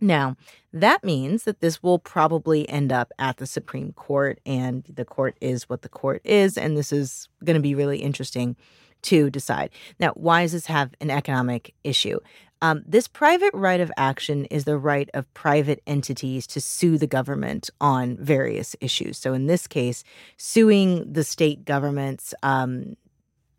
Now, 0.00 0.36
that 0.72 1.02
means 1.02 1.44
that 1.44 1.60
this 1.60 1.82
will 1.82 1.98
probably 1.98 2.68
end 2.68 2.92
up 2.92 3.12
at 3.18 3.38
the 3.38 3.46
Supreme 3.46 3.92
Court, 3.92 4.40
and 4.46 4.84
the 4.88 5.04
court 5.04 5.36
is 5.40 5.68
what 5.68 5.82
the 5.82 5.88
court 5.88 6.20
is, 6.24 6.56
and 6.56 6.76
this 6.76 6.92
is 6.92 7.28
going 7.44 7.56
to 7.56 7.62
be 7.62 7.74
really 7.74 7.98
interesting 7.98 8.56
to 9.02 9.30
decide. 9.30 9.70
Now, 9.98 10.12
why 10.14 10.42
does 10.42 10.52
this 10.52 10.66
have 10.66 10.94
an 11.00 11.10
economic 11.10 11.74
issue? 11.84 12.18
Um, 12.60 12.82
this 12.86 13.06
private 13.06 13.54
right 13.54 13.80
of 13.80 13.92
action 13.96 14.44
is 14.46 14.64
the 14.64 14.78
right 14.78 15.08
of 15.14 15.32
private 15.32 15.80
entities 15.86 16.46
to 16.48 16.60
sue 16.60 16.98
the 16.98 17.06
government 17.06 17.70
on 17.80 18.16
various 18.16 18.74
issues. 18.80 19.16
So, 19.16 19.32
in 19.32 19.46
this 19.46 19.66
case, 19.66 20.02
suing 20.36 21.12
the 21.12 21.22
state 21.22 21.64
governments 21.64 22.34
um, 22.42 22.96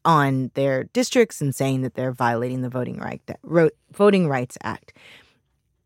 on 0.04 0.52
their 0.54 0.86
districts 0.86 1.40
and 1.40 1.56
saying 1.56 1.82
that 1.84 1.94
they're 1.94 2.12
violating 2.12 2.62
the 2.62 2.70
Voting 2.70 2.98
Right 2.98 3.22
Voting 3.94 4.28
Rights 4.28 4.58
Act. 4.64 4.94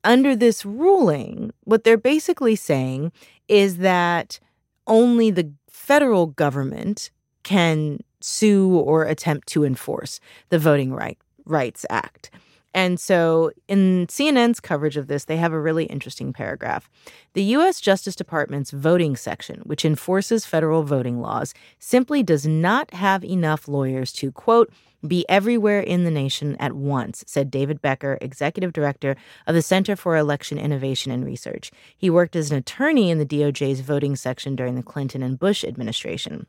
Under 0.04 0.36
this 0.36 0.66
ruling, 0.66 1.52
what 1.64 1.84
they're 1.84 1.98
basically 1.98 2.56
saying 2.56 3.12
is 3.48 3.78
that 3.78 4.40
only 4.88 5.32
the 5.32 5.52
federal 5.70 6.28
government 6.28 7.12
can 7.44 8.00
sue 8.22 8.78
or 8.78 9.04
attempt 9.04 9.48
to 9.50 9.64
enforce 9.64 10.20
the 10.50 10.60
Voting 10.60 10.94
right, 10.94 11.18
Rights 11.46 11.86
Act. 11.90 12.32
And 12.74 13.00
so, 13.00 13.52
in 13.68 14.08
CNN's 14.08 14.60
coverage 14.60 14.98
of 14.98 15.08
this, 15.08 15.26
they 15.26 15.38
have 15.38 15.54
a 15.54 15.60
really 15.60 15.86
interesting 15.86 16.34
paragraph. 16.34 16.90
The 17.34 17.44
U.S. 17.44 17.80
Justice 17.80 18.16
Department's 18.16 18.72
voting 18.72 19.16
section, 19.16 19.62
which 19.64 19.86
enforces 19.86 20.46
federal 20.46 20.82
voting 20.82 21.22
laws, 21.22 21.54
simply 21.78 22.24
does 22.24 22.48
not 22.48 22.92
have 22.94 23.24
enough 23.24 23.68
lawyers 23.68 24.12
to, 24.14 24.32
quote, 24.32 24.74
be 25.06 25.26
everywhere 25.30 25.82
in 25.82 26.06
the 26.06 26.12
nation 26.12 26.56
at 26.60 26.74
once, 26.74 27.24
said 27.28 27.52
David 27.52 27.82
Becker, 27.82 28.18
executive 28.22 28.74
director 28.74 29.16
of 29.46 29.54
the 29.54 29.62
Center 29.62 29.96
for 29.96 30.16
Election 30.16 30.58
Innovation 30.58 31.12
and 31.12 31.26
Research. 31.26 31.72
He 31.96 32.10
worked 32.10 32.36
as 32.36 32.52
an 32.52 32.58
attorney 32.58 33.12
in 33.12 33.20
the 33.20 33.26
DOJ's 33.26 33.82
voting 33.82 34.16
section 34.16 34.56
during 34.56 34.76
the 34.76 34.84
Clinton 34.84 35.22
and 35.22 35.38
Bush 35.38 35.64
administration. 35.64 36.48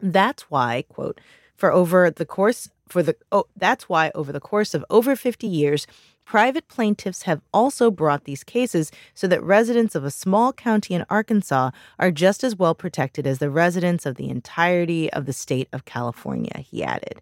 That's 0.00 0.44
why, 0.44 0.84
quote, 0.88 1.20
for 1.56 1.72
over 1.72 2.10
the 2.10 2.26
course 2.26 2.68
for 2.88 3.02
the 3.02 3.16
oh, 3.32 3.46
that's 3.56 3.88
why 3.88 4.12
over 4.14 4.32
the 4.32 4.40
course 4.40 4.74
of 4.74 4.84
over 4.90 5.16
50 5.16 5.46
years, 5.46 5.86
private 6.24 6.68
plaintiffs 6.68 7.22
have 7.22 7.40
also 7.52 7.90
brought 7.90 8.24
these 8.24 8.44
cases 8.44 8.92
so 9.14 9.26
that 9.26 9.42
residents 9.42 9.94
of 9.94 10.04
a 10.04 10.10
small 10.10 10.52
county 10.52 10.94
in 10.94 11.04
Arkansas 11.10 11.70
are 11.98 12.10
just 12.10 12.44
as 12.44 12.56
well 12.56 12.74
protected 12.74 13.26
as 13.26 13.38
the 13.38 13.50
residents 13.50 14.06
of 14.06 14.16
the 14.16 14.28
entirety 14.28 15.12
of 15.12 15.26
the 15.26 15.32
state 15.32 15.68
of 15.72 15.84
California, 15.84 16.58
he 16.58 16.84
added. 16.84 17.20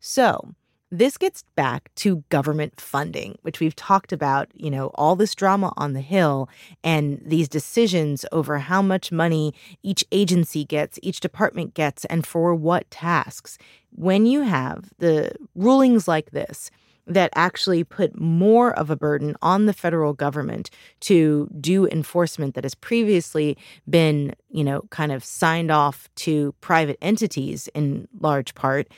So, 0.00 0.54
this 0.90 1.18
gets 1.18 1.44
back 1.54 1.90
to 1.96 2.24
government 2.30 2.80
funding, 2.80 3.38
which 3.42 3.60
we've 3.60 3.76
talked 3.76 4.12
about, 4.12 4.48
you 4.54 4.70
know, 4.70 4.86
all 4.94 5.16
this 5.16 5.34
drama 5.34 5.72
on 5.76 5.92
the 5.92 6.00
Hill 6.00 6.48
and 6.82 7.20
these 7.24 7.48
decisions 7.48 8.24
over 8.32 8.58
how 8.58 8.80
much 8.80 9.12
money 9.12 9.52
each 9.82 10.04
agency 10.12 10.64
gets, 10.64 10.98
each 11.02 11.20
department 11.20 11.74
gets, 11.74 12.04
and 12.06 12.26
for 12.26 12.54
what 12.54 12.90
tasks. 12.90 13.58
When 13.90 14.24
you 14.24 14.42
have 14.42 14.90
the 14.98 15.32
rulings 15.54 16.08
like 16.08 16.30
this, 16.30 16.70
that 17.06 17.30
actually 17.34 17.84
put 17.84 18.20
more 18.20 18.72
of 18.78 18.90
a 18.90 18.96
burden 18.96 19.34
on 19.40 19.64
the 19.66 19.72
federal 19.72 20.12
government 20.12 20.70
to 21.00 21.48
do 21.58 21.88
enforcement 21.88 22.54
that 22.54 22.64
has 22.64 22.74
previously 22.74 23.56
been, 23.88 24.34
you 24.50 24.62
know, 24.62 24.82
kind 24.90 25.10
of 25.10 25.24
signed 25.24 25.70
off 25.70 26.08
to 26.16 26.54
private 26.60 26.98
entities 27.00 27.66
in 27.74 28.06
large 28.20 28.54
part, 28.54 28.88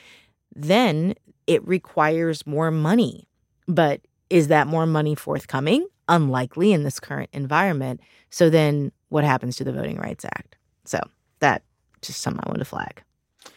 then 0.53 1.15
it 1.51 1.67
requires 1.67 2.47
more 2.47 2.71
money. 2.71 3.27
But 3.67 4.01
is 4.29 4.47
that 4.47 4.67
more 4.67 4.85
money 4.85 5.15
forthcoming? 5.15 5.85
Unlikely 6.07 6.71
in 6.71 6.83
this 6.83 6.99
current 6.99 7.29
environment. 7.33 7.99
So 8.29 8.49
then 8.49 8.93
what 9.09 9.25
happens 9.25 9.57
to 9.57 9.65
the 9.65 9.73
Voting 9.73 9.97
Rights 9.97 10.23
Act? 10.23 10.55
So 10.85 10.99
that 11.39 11.63
just 12.01 12.21
something 12.21 12.41
I 12.45 12.49
want 12.49 12.59
to 12.59 12.65
flag. 12.65 13.03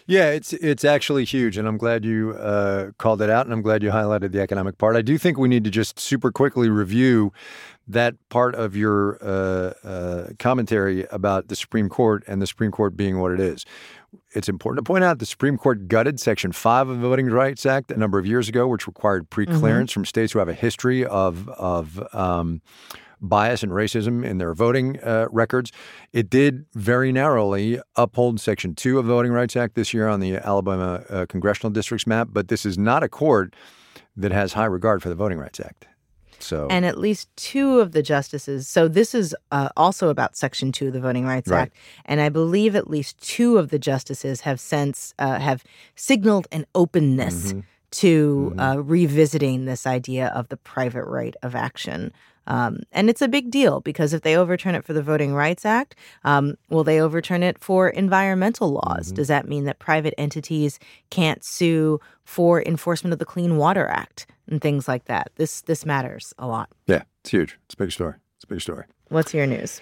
Yeah, 0.06 0.30
it's 0.30 0.52
it's 0.52 0.84
actually 0.84 1.24
huge, 1.24 1.56
and 1.56 1.66
I'm 1.66 1.78
glad 1.78 2.04
you 2.04 2.32
uh, 2.32 2.90
called 2.98 3.22
it 3.22 3.30
out, 3.30 3.46
and 3.46 3.54
I'm 3.54 3.62
glad 3.62 3.82
you 3.82 3.90
highlighted 3.90 4.32
the 4.32 4.40
economic 4.40 4.76
part. 4.76 4.96
I 4.96 5.02
do 5.02 5.16
think 5.16 5.38
we 5.38 5.48
need 5.48 5.64
to 5.64 5.70
just 5.70 5.98
super 5.98 6.30
quickly 6.30 6.68
review 6.68 7.32
that 7.88 8.14
part 8.28 8.54
of 8.54 8.76
your 8.76 9.18
uh, 9.22 9.72
uh, 9.86 10.28
commentary 10.38 11.06
about 11.10 11.48
the 11.48 11.56
Supreme 11.56 11.88
Court 11.88 12.22
and 12.26 12.40
the 12.42 12.46
Supreme 12.46 12.70
Court 12.70 12.96
being 12.96 13.18
what 13.18 13.32
it 13.32 13.40
is. 13.40 13.64
It's 14.32 14.48
important 14.48 14.84
to 14.84 14.88
point 14.88 15.04
out 15.04 15.18
the 15.20 15.26
Supreme 15.26 15.56
Court 15.56 15.88
gutted 15.88 16.20
Section 16.20 16.52
5 16.52 16.88
of 16.88 17.00
the 17.00 17.08
Voting 17.08 17.26
Rights 17.26 17.64
Act 17.64 17.90
a 17.90 17.96
number 17.96 18.18
of 18.18 18.26
years 18.26 18.48
ago, 18.48 18.68
which 18.68 18.86
required 18.86 19.28
pre-clearance 19.30 19.90
mm-hmm. 19.90 20.00
from 20.00 20.04
states 20.04 20.34
who 20.34 20.38
have 20.38 20.48
a 20.48 20.54
history 20.54 21.04
of 21.06 21.48
of 21.48 22.06
um, 22.14 22.60
bias 23.20 23.62
and 23.62 23.72
racism 23.72 24.24
in 24.24 24.38
their 24.38 24.54
voting 24.54 25.02
uh, 25.02 25.26
records. 25.30 25.72
It 26.12 26.30
did 26.30 26.66
very 26.74 27.12
narrowly 27.12 27.80
uphold 27.96 28.40
Section 28.40 28.74
2 28.74 28.98
of 28.98 29.06
the 29.06 29.12
Voting 29.12 29.32
Rights 29.32 29.56
Act 29.56 29.74
this 29.74 29.94
year 29.94 30.08
on 30.08 30.20
the 30.20 30.36
Alabama 30.36 31.02
uh, 31.08 31.26
congressional 31.26 31.70
districts 31.70 32.06
map, 32.06 32.28
but 32.32 32.48
this 32.48 32.66
is 32.66 32.78
not 32.78 33.02
a 33.02 33.08
court 33.08 33.54
that 34.16 34.32
has 34.32 34.52
high 34.52 34.64
regard 34.64 35.02
for 35.02 35.08
the 35.08 35.14
Voting 35.14 35.38
Rights 35.38 35.60
Act. 35.60 35.86
So, 36.44 36.68
and 36.70 36.84
at 36.84 36.98
least 36.98 37.34
two 37.36 37.80
of 37.80 37.92
the 37.92 38.02
justices. 38.02 38.68
So 38.68 38.86
this 38.86 39.14
is 39.14 39.34
uh, 39.50 39.70
also 39.76 40.08
about 40.08 40.36
Section 40.36 40.72
Two 40.72 40.88
of 40.88 40.92
the 40.92 41.00
Voting 41.00 41.24
Rights 41.24 41.48
right. 41.48 41.62
Act, 41.62 41.76
and 42.04 42.20
I 42.20 42.28
believe 42.28 42.76
at 42.76 42.90
least 42.90 43.18
two 43.18 43.56
of 43.56 43.70
the 43.70 43.78
justices 43.78 44.42
have 44.42 44.60
since 44.60 45.14
uh, 45.18 45.38
have 45.38 45.64
signaled 45.94 46.46
an 46.52 46.66
openness 46.74 47.52
mm-hmm. 47.52 47.60
to 47.92 48.50
mm-hmm. 48.50 48.60
Uh, 48.60 48.76
revisiting 48.76 49.64
this 49.64 49.86
idea 49.86 50.28
of 50.28 50.48
the 50.48 50.56
private 50.58 51.04
right 51.04 51.34
of 51.42 51.54
action 51.54 52.12
um, 52.46 52.80
and 52.92 53.08
it's 53.08 53.22
a 53.22 53.28
big 53.28 53.50
deal 53.50 53.80
because 53.80 54.12
if 54.12 54.22
they 54.22 54.36
overturn 54.36 54.74
it 54.74 54.84
for 54.84 54.92
the 54.92 55.02
Voting 55.02 55.34
Rights 55.34 55.64
Act, 55.64 55.96
um, 56.24 56.56
will 56.68 56.84
they 56.84 57.00
overturn 57.00 57.42
it 57.42 57.58
for 57.58 57.88
environmental 57.88 58.70
laws? 58.72 59.06
Mm-hmm. 59.06 59.14
Does 59.16 59.28
that 59.28 59.48
mean 59.48 59.64
that 59.64 59.78
private 59.78 60.14
entities 60.18 60.78
can't 61.10 61.44
sue 61.44 62.00
for 62.24 62.62
enforcement 62.62 63.12
of 63.12 63.18
the 63.18 63.24
Clean 63.24 63.56
Water 63.56 63.88
Act 63.88 64.26
and 64.48 64.60
things 64.60 64.88
like 64.88 65.06
that? 65.06 65.30
This 65.36 65.62
this 65.62 65.86
matters 65.86 66.34
a 66.38 66.46
lot. 66.46 66.68
Yeah, 66.86 67.02
it's 67.22 67.30
huge. 67.30 67.58
It's 67.66 67.74
a 67.74 67.78
big 67.78 67.92
story. 67.92 68.14
It's 68.36 68.44
a 68.44 68.48
big 68.48 68.60
story. 68.60 68.84
What's 69.08 69.34
your 69.34 69.46
news? 69.46 69.80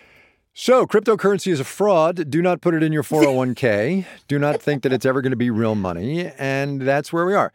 So, 0.54 0.87
cryptocurrency 0.87 1.50
is 1.50 1.61
a 1.61 1.64
fraud. 1.64 2.28
Do 2.28 2.42
not 2.42 2.61
put 2.61 2.75
it 2.75 2.83
in 2.83 2.92
your 2.92 3.02
401k. 3.02 4.04
Do 4.28 4.38
not 4.38 4.61
think 4.61 4.83
that 4.83 4.92
it's 4.92 5.07
ever 5.07 5.23
going 5.23 5.31
to 5.31 5.37
be 5.37 5.50
real 5.50 5.75
money. 5.75 6.31
And 6.38 6.83
that's 6.83 7.12
where 7.12 7.25
we 7.25 7.35
are. 7.35 7.52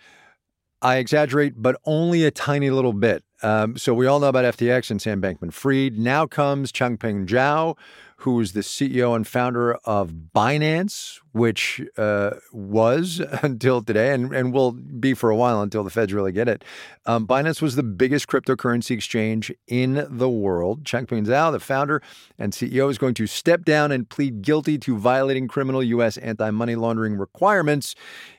I 0.81 0.97
exaggerate, 0.97 1.53
but 1.57 1.79
only 1.85 2.25
a 2.25 2.31
tiny 2.31 2.69
little 2.69 2.93
bit. 2.93 3.23
Um, 3.44 3.77
so 3.77 3.94
we 3.94 4.08
all 4.08 4.20
know 4.20 4.27
about 4.27 4.58
FTX 4.58 4.89
and 4.91 5.01
Sam 5.01 5.22
Bankman-Fried. 5.22 5.98
Now 5.98 6.25
comes 6.25 6.72
Changpeng 6.72 7.27
Zhao, 7.27 7.77
who 8.21 8.39
is 8.39 8.53
the 8.53 8.62
CEO 8.62 9.15
and 9.15 9.27
founder 9.27 9.75
of 9.86 10.12
Binance, 10.36 11.19
which 11.31 11.81
uh, 11.97 12.31
was 12.51 13.19
until 13.43 13.81
today 13.81 14.13
and, 14.13 14.33
and 14.33 14.53
will 14.53 14.71
be 14.71 15.13
for 15.13 15.29
a 15.29 15.36
while 15.36 15.62
until 15.62 15.83
the 15.83 15.89
feds 15.89 16.13
really 16.13 16.31
get 16.31 16.47
it. 16.47 16.63
Um, 17.05 17.27
Binance 17.27 17.62
was 17.62 17.75
the 17.75 17.83
biggest 17.83 18.27
cryptocurrency 18.27 18.91
exchange 18.91 19.51
in 19.67 20.07
the 20.09 20.29
world. 20.29 20.83
Changpeng 20.83 21.25
Zhao, 21.25 21.51
the 21.51 21.59
founder 21.59 22.01
and 22.38 22.53
CEO, 22.53 22.89
is 22.89 22.97
going 22.97 23.13
to 23.15 23.27
step 23.27 23.65
down 23.65 23.91
and 23.91 24.09
plead 24.09 24.41
guilty 24.41 24.77
to 24.79 24.97
violating 24.97 25.47
criminal 25.47 25.83
U.S. 25.83 26.17
anti-money 26.17 26.75
laundering 26.75 27.17
requirements. 27.17 27.95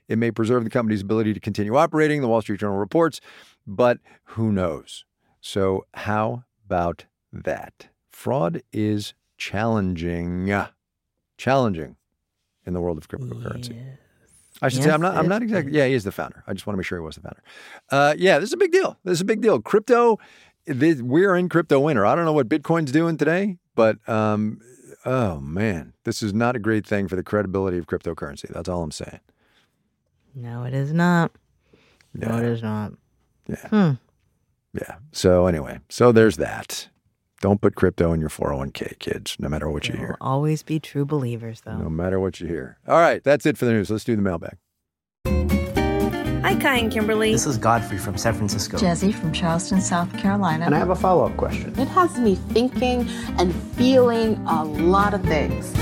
It 0.08 0.18
may 0.18 0.30
preserve 0.30 0.64
the 0.64 0.70
company's 0.70 1.02
ability 1.02 1.34
to 1.34 1.40
continue 1.40 1.76
operating, 1.76 2.20
the 2.20 2.28
Wall 2.28 2.42
Street 2.42 2.60
Journal 2.60 2.78
reports 2.78 3.20
but 3.68 3.98
who 4.24 4.50
knows? 4.50 5.04
So, 5.40 5.86
how 5.94 6.44
about 6.64 7.04
that? 7.32 7.88
Fraud 8.10 8.62
is 8.72 9.14
challenging, 9.38 10.52
challenging 11.38 11.96
in 12.66 12.74
the 12.74 12.80
world 12.80 12.98
of 12.98 13.08
cryptocurrency. 13.08 13.76
Yes. 13.76 13.98
I 14.60 14.68
should 14.68 14.78
yes, 14.78 14.86
say 14.86 14.92
I'm 14.92 15.00
not. 15.00 15.16
I'm 15.16 15.28
not 15.28 15.42
exactly. 15.42 15.72
Yeah, 15.72 15.86
he 15.86 15.94
is 15.94 16.04
the 16.04 16.12
founder. 16.12 16.42
I 16.46 16.52
just 16.52 16.66
want 16.66 16.74
to 16.74 16.78
make 16.78 16.86
sure 16.86 16.98
he 16.98 17.04
was 17.04 17.14
the 17.14 17.22
founder. 17.22 17.42
Uh, 17.90 18.14
yeah, 18.18 18.40
this 18.40 18.48
is 18.48 18.54
a 18.54 18.56
big 18.56 18.72
deal. 18.72 18.98
This 19.04 19.14
is 19.14 19.20
a 19.20 19.24
big 19.24 19.40
deal. 19.40 19.60
Crypto. 19.60 20.18
This, 20.66 21.00
we're 21.00 21.34
in 21.34 21.48
crypto 21.48 21.80
winter. 21.80 22.04
I 22.04 22.14
don't 22.14 22.26
know 22.26 22.32
what 22.32 22.48
Bitcoin's 22.48 22.92
doing 22.92 23.16
today, 23.16 23.56
but 23.74 23.96
um, 24.06 24.60
oh 25.06 25.40
man, 25.40 25.94
this 26.04 26.22
is 26.22 26.34
not 26.34 26.56
a 26.56 26.58
great 26.58 26.86
thing 26.86 27.08
for 27.08 27.16
the 27.16 27.22
credibility 27.22 27.78
of 27.78 27.86
cryptocurrency. 27.86 28.48
That's 28.48 28.68
all 28.68 28.82
I'm 28.82 28.90
saying. 28.90 29.20
No, 30.34 30.64
it 30.64 30.74
is 30.74 30.92
not. 30.92 31.32
No, 32.12 32.36
it 32.36 32.44
is 32.44 32.62
not. 32.62 32.92
Yeah. 33.46 33.68
Hmm. 33.68 33.90
Yeah. 34.74 34.96
So 35.12 35.46
anyway, 35.46 35.80
so 35.88 36.12
there's 36.12 36.36
that. 36.36 36.88
Don't 37.40 37.60
put 37.60 37.76
crypto 37.76 38.12
in 38.12 38.20
your 38.20 38.30
401k, 38.30 38.98
kids, 38.98 39.36
no 39.38 39.48
matter 39.48 39.70
what 39.70 39.86
you 39.86 39.94
hear. 39.94 40.16
Always 40.20 40.64
be 40.64 40.80
true 40.80 41.04
believers, 41.04 41.60
though. 41.60 41.76
No 41.76 41.88
matter 41.88 42.18
what 42.18 42.40
you 42.40 42.48
hear. 42.48 42.78
All 42.88 42.98
right, 42.98 43.22
that's 43.22 43.46
it 43.46 43.56
for 43.56 43.64
the 43.64 43.70
news. 43.70 43.90
Let's 43.90 44.02
do 44.02 44.16
the 44.16 44.22
mailbag. 44.22 44.56
Hi, 46.42 46.56
Kai 46.56 46.78
and 46.78 46.90
Kimberly. 46.90 47.30
This 47.30 47.46
is 47.46 47.56
Godfrey 47.56 47.98
from 47.98 48.18
San 48.18 48.34
Francisco. 48.34 48.76
Jesse 48.76 49.12
from 49.12 49.32
Charleston, 49.32 49.80
South 49.80 50.12
Carolina. 50.18 50.66
And 50.66 50.74
I 50.74 50.78
have 50.78 50.90
a 50.90 50.96
follow 50.96 51.26
up 51.26 51.36
question. 51.36 51.78
It 51.78 51.86
has 51.86 52.18
me 52.18 52.34
thinking 52.34 53.08
and 53.38 53.54
feeling 53.74 54.34
a 54.48 54.64
lot 54.64 55.14
of 55.14 55.22
things. 55.22 55.72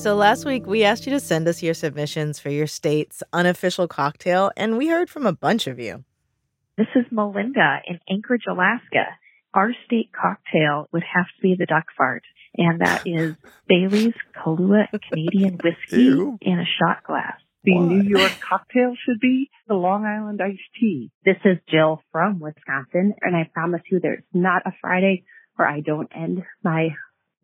So 0.00 0.16
last 0.16 0.44
week 0.44 0.66
we 0.66 0.84
asked 0.84 1.06
you 1.06 1.12
to 1.12 1.20
send 1.20 1.48
us 1.48 1.62
your 1.62 1.72
submissions 1.72 2.38
for 2.38 2.50
your 2.50 2.66
state's 2.66 3.22
unofficial 3.32 3.88
cocktail, 3.88 4.50
and 4.54 4.76
we 4.76 4.88
heard 4.88 5.08
from 5.08 5.24
a 5.24 5.32
bunch 5.32 5.66
of 5.66 5.78
you. 5.78 6.04
This 6.76 6.88
is 6.94 7.06
Melinda 7.10 7.78
in 7.86 8.00
Anchorage, 8.10 8.44
Alaska. 8.46 9.06
Our 9.54 9.72
state 9.86 10.10
cocktail 10.12 10.88
would 10.92 11.04
have 11.04 11.26
to 11.26 11.40
be 11.40 11.54
the 11.56 11.66
duck 11.66 11.86
fart, 11.96 12.24
and 12.56 12.80
that 12.80 13.06
is 13.06 13.36
Bailey's 13.68 14.14
Kahlua 14.36 14.88
Canadian 15.08 15.60
whiskey 15.62 16.02
Ew. 16.02 16.38
in 16.42 16.58
a 16.58 16.64
shot 16.64 17.04
glass. 17.04 17.40
The 17.62 17.78
New 17.78 18.02
York 18.02 18.32
cocktail 18.46 18.94
should 19.06 19.20
be 19.20 19.48
the 19.68 19.74
Long 19.74 20.04
Island 20.04 20.40
iced 20.42 20.60
tea. 20.78 21.10
This 21.24 21.38
is 21.44 21.56
Jill 21.70 22.02
from 22.12 22.40
Wisconsin, 22.40 23.14
and 23.22 23.34
I 23.34 23.48
promise 23.54 23.80
you 23.90 24.00
there's 24.00 24.24
not 24.34 24.62
a 24.66 24.72
Friday 24.82 25.24
where 25.56 25.68
I 25.68 25.80
don't 25.80 26.10
end 26.14 26.42
my 26.62 26.88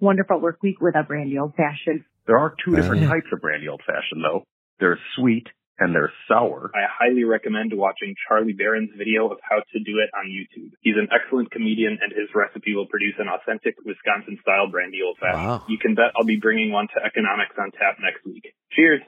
wonderful 0.00 0.40
work 0.40 0.62
week 0.62 0.80
with 0.80 0.96
a 0.96 1.04
brandy 1.04 1.38
old 1.38 1.54
fashioned. 1.54 2.04
There 2.26 2.38
are 2.38 2.54
two 2.64 2.74
different 2.74 3.04
mm. 3.04 3.08
types 3.08 3.28
of 3.32 3.40
brandy 3.40 3.68
old 3.68 3.82
fashioned 3.86 4.22
though. 4.22 4.44
There's 4.78 4.98
sweet 5.16 5.46
and 5.80 5.94
they're 5.94 6.12
sour. 6.28 6.70
I 6.74 6.84
highly 6.86 7.24
recommend 7.24 7.72
watching 7.74 8.14
Charlie 8.28 8.52
Berens' 8.52 8.90
video 8.96 9.28
of 9.28 9.38
how 9.42 9.56
to 9.56 9.78
do 9.80 9.98
it 9.98 10.10
on 10.14 10.28
YouTube. 10.28 10.70
He's 10.80 10.96
an 10.96 11.08
excellent 11.10 11.50
comedian 11.50 11.98
and 12.00 12.12
his 12.12 12.28
recipe 12.34 12.74
will 12.74 12.86
produce 12.86 13.14
an 13.18 13.28
authentic 13.28 13.74
Wisconsin 13.84 14.38
style 14.42 14.70
brandy 14.70 15.00
old 15.04 15.18
fashioned. 15.18 15.42
Wow. 15.42 15.64
You 15.68 15.78
can 15.78 15.94
bet 15.94 16.12
I'll 16.16 16.26
be 16.26 16.38
bringing 16.40 16.70
one 16.70 16.86
to 16.94 17.04
Economics 17.04 17.56
on 17.58 17.72
Tap 17.72 17.96
next 18.00 18.24
week. 18.24 18.54
Cheers. 18.72 19.00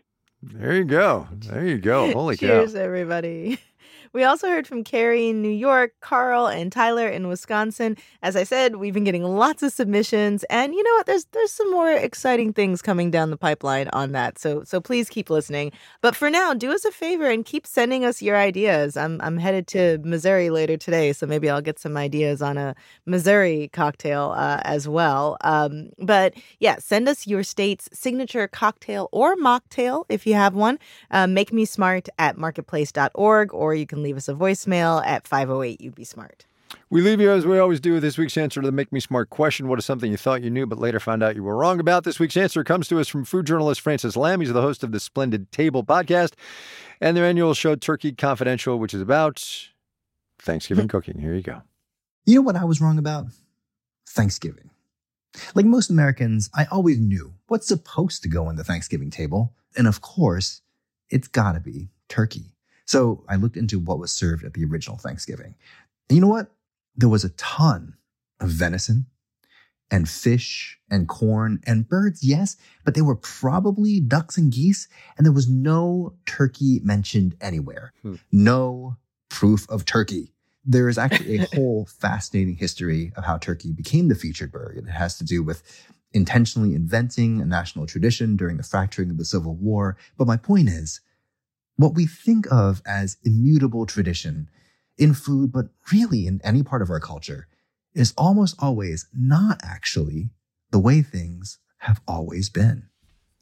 There 0.43 0.75
you 0.75 0.85
go. 0.85 1.29
There 1.31 1.65
you 1.65 1.79
go. 1.79 2.11
Holy 2.13 2.37
Cheers, 2.37 2.51
cow. 2.51 2.59
Cheers, 2.59 2.75
everybody. 2.75 3.61
We 4.13 4.25
also 4.25 4.49
heard 4.49 4.67
from 4.67 4.85
Carrie 4.85 5.29
in 5.29 5.41
New 5.41 5.49
York, 5.49 5.95
Carl 6.01 6.47
and 6.47 6.71
Tyler 6.71 7.09
in 7.09 7.29
Wisconsin. 7.29 7.97
As 8.23 8.37
I 8.37 8.45
said, 8.45 8.77
we've 8.77 8.93
been 8.93 9.05
getting 9.05 9.25
lots 9.25 9.63
of 9.63 9.73
submissions, 9.73 10.45
and 10.51 10.75
you 10.75 10.83
know 10.83 10.95
what? 10.97 11.07
There's 11.07 11.25
there's 11.33 11.51
some 11.51 11.71
more 11.71 11.91
exciting 11.91 12.53
things 12.53 12.83
coming 12.83 13.11
down 13.11 13.31
the 13.31 13.39
pipeline 13.39 13.89
on 13.95 14.13
that. 14.13 14.39
So 14.39 14.65
so 14.65 14.83
please 14.83 15.09
keep 15.09 15.31
listening. 15.31 15.73
But 16.03 16.15
for 16.15 16.29
now, 16.29 16.53
do 16.53 16.73
us 16.73 16.85
a 16.85 16.93
favor 16.93 17.31
and 17.31 17.43
keep 17.43 17.67
sending 17.67 18.05
us 18.05 18.21
your 18.21 18.37
ideas. 18.37 18.99
I'm 18.99 19.19
I'm 19.23 19.39
headed 19.39 19.67
to 19.69 19.99
Missouri 20.05 20.51
later 20.51 20.77
today, 20.77 21.15
so 21.15 21.27
maybe 21.27 21.49
I'll 21.49 21.63
get 21.63 21.79
some 21.79 21.97
ideas 21.97 22.43
on 22.43 22.59
a 22.59 22.75
Missouri 23.07 23.71
cocktail 23.73 24.35
uh, 24.37 24.61
as 24.65 24.87
well. 24.87 25.39
Um, 25.41 25.89
but 25.99 26.35
yeah, 26.59 26.77
send 26.79 27.09
us 27.09 27.27
your 27.27 27.43
state's 27.43 27.89
signature 27.95 28.47
cocktail 28.47 29.09
or 29.11 29.37
mocktail 29.37 30.05
if 30.11 30.27
you 30.27 30.35
have 30.35 30.55
one. 30.55 30.79
Uh, 31.11 31.27
make 31.27 31.51
me 31.51 31.65
smart 31.65 32.11
at 32.19 32.37
marketplace.org, 32.37 33.55
or 33.55 33.75
you 33.75 33.87
can 33.87 34.02
leave 34.03 34.17
us 34.17 34.29
a 34.29 34.35
voicemail 34.35 35.05
at 35.07 35.27
508 35.27 35.81
You 35.81 35.91
Be 35.91 36.05
Smart. 36.05 36.47
We 36.91 37.01
leave 37.03 37.21
you 37.21 37.31
as 37.31 37.47
we 37.47 37.59
always 37.59 37.81
do 37.81 37.95
with 37.95 38.03
this 38.03 38.19
week's 38.19 38.37
answer 38.37 38.61
to 38.61 38.67
the 38.67 38.73
Make 38.73 38.93
Me 38.93 39.01
Smart 39.01 39.31
question. 39.31 39.69
What 39.69 39.79
is 39.79 39.85
something 39.85 40.11
you 40.11 40.17
thought 40.17 40.43
you 40.43 40.51
knew 40.51 40.67
but 40.67 40.79
later 40.79 41.01
found 41.01 41.23
out 41.23 41.37
you 41.37 41.43
were 41.43 41.57
wrong 41.57 41.81
about? 41.81 42.05
This 42.05 42.19
week's 42.19 42.37
answer 42.37 42.65
comes 42.65 42.89
to 42.89 42.99
us 42.99 43.09
from 43.09 43.25
food 43.25 43.47
journalist 43.47 43.81
Francis 43.81 44.17
Lam. 44.17 44.41
He's 44.41 44.53
the 44.53 44.63
host 44.63 44.83
of 44.83 44.93
the 44.93 45.01
Splendid 45.01 45.51
Table 45.53 45.85
podcast 45.85 46.33
and 47.01 47.17
their 47.17 47.25
annual 47.25 47.55
show 47.55 47.75
Turkey 47.75 48.13
Confidential, 48.13 48.79
which 48.79 48.95
is 48.95 49.03
about 49.03 49.45
Thanksgiving 50.39 50.89
cooking. 50.89 51.19
Here 51.19 51.35
you 51.35 51.43
go. 51.43 51.63
You 52.25 52.37
know 52.37 52.43
what 52.43 52.57
I 52.57 52.65
was 52.65 52.81
wrong 52.81 52.99
about? 52.99 53.27
Thanksgiving. 54.09 54.71
Like 55.55 55.65
most 55.65 55.91
Americans, 55.91 56.51
I 56.55 56.67
always 56.71 56.99
knew 56.99 57.35
what's 57.49 57.67
supposed 57.69 58.23
to 58.23 58.29
go 58.29 58.47
on 58.47 58.57
the 58.57 58.65
Thanksgiving 58.65 59.11
table. 59.11 59.53
And 59.77 59.87
of 59.87 60.01
course, 60.01 60.61
it's 61.11 61.29
gotta 61.29 61.61
be 61.61 61.89
turkey. 62.09 62.52
So 62.93 63.25
I 63.27 63.37
looked 63.37 63.57
into 63.57 63.79
what 63.79 63.99
was 63.99 64.13
served 64.13 64.45
at 64.45 64.53
the 64.53 64.67
original 64.67 64.99
Thanksgiving. 64.99 65.55
And 66.11 66.15
you 66.17 66.21
know 66.21 66.29
what? 66.29 66.49
There 66.95 67.09
was 67.09 67.25
a 67.25 67.31
ton 67.31 67.95
of 68.39 68.51
venison 68.51 69.07
and 69.91 70.07
fish 70.07 70.79
and 70.91 71.09
corn 71.09 71.63
and 71.67 71.89
birds, 71.89 72.23
yes, 72.23 72.59
but 72.85 72.93
they 72.93 73.01
were 73.01 73.17
probably 73.17 73.99
ducks 73.99 74.37
and 74.37 74.53
geese. 74.53 74.89
And 75.17 75.25
there 75.25 75.33
was 75.33 75.49
no 75.49 76.13
turkey 76.27 76.81
mentioned 76.85 77.35
anywhere. 77.41 77.95
Hmm. 78.03 78.17
No 78.31 78.99
proof 79.31 79.67
of 79.71 79.87
turkey. 79.87 80.35
There 80.63 80.91
is 80.91 80.99
actually 80.99 81.39
a 81.39 81.47
whole 81.55 81.87
fascinating 81.87 82.57
history 82.57 83.11
of 83.17 83.25
how 83.25 83.39
turkey 83.39 83.73
became 83.73 84.09
the 84.09 84.15
featured 84.15 84.53
bird. 84.53 84.77
And 84.77 84.87
it 84.87 84.93
has 84.93 85.17
to 85.17 85.25
do 85.25 85.43
with 85.43 85.63
intentionally 86.13 86.75
inventing 86.75 87.41
a 87.41 87.47
national 87.47 87.87
tradition 87.87 88.37
during 88.37 88.59
the 88.59 88.63
fracturing 88.63 89.09
of 89.09 89.17
the 89.17 89.25
Civil 89.25 89.55
War. 89.55 89.97
But 90.19 90.27
my 90.27 90.37
point 90.37 90.69
is, 90.69 91.01
what 91.83 91.95
we 91.95 92.07
think 92.07 92.47
of 92.53 92.81
as 92.87 93.17
immutable 93.25 93.87
tradition 93.87 94.49
in 94.97 95.13
food, 95.15 95.51
but 95.51 95.67
really 95.93 96.27
in 96.27 96.41
any 96.45 96.63
part 96.63 96.81
of 96.81 96.91
our 96.91 97.01
culture, 97.01 97.49
is 97.93 98.15
almost 98.17 98.55
always 98.61 99.09
not 99.13 99.61
actually 99.65 100.31
the 100.71 100.79
way 100.79 101.03
things 101.03 101.59
have 101.79 102.01
always 102.07 102.49
been. 102.49 102.85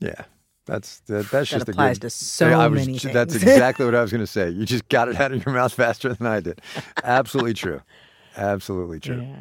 Yeah. 0.01 0.25
That's 0.65 1.01
that, 1.01 1.31
that's 1.31 1.31
that 1.31 1.59
just 1.59 1.69
applies 1.69 1.97
a 1.97 2.01
good, 2.01 2.07
to 2.07 2.11
so 2.11 2.49
I 2.49 2.67
was, 2.69 2.87
many 2.87 2.99
things. 2.99 3.13
That's 3.13 3.35
exactly 3.43 3.85
what 3.85 3.95
I 3.95 4.03
was 4.03 4.11
going 4.11 4.23
to 4.23 4.27
say. 4.27 4.49
You 4.51 4.65
just 4.65 4.89
got 4.89 5.09
it 5.09 5.21
out 5.21 5.33
of 5.33 5.45
your 5.45 5.55
mouth 5.55 5.73
faster 5.85 6.15
than 6.15 6.27
I 6.27 6.41
did. 6.41 6.61
Absolutely 7.05 7.55
true. 7.55 7.83
Absolutely 8.37 9.01
true. 9.01 9.23
Yeah. 9.23 9.37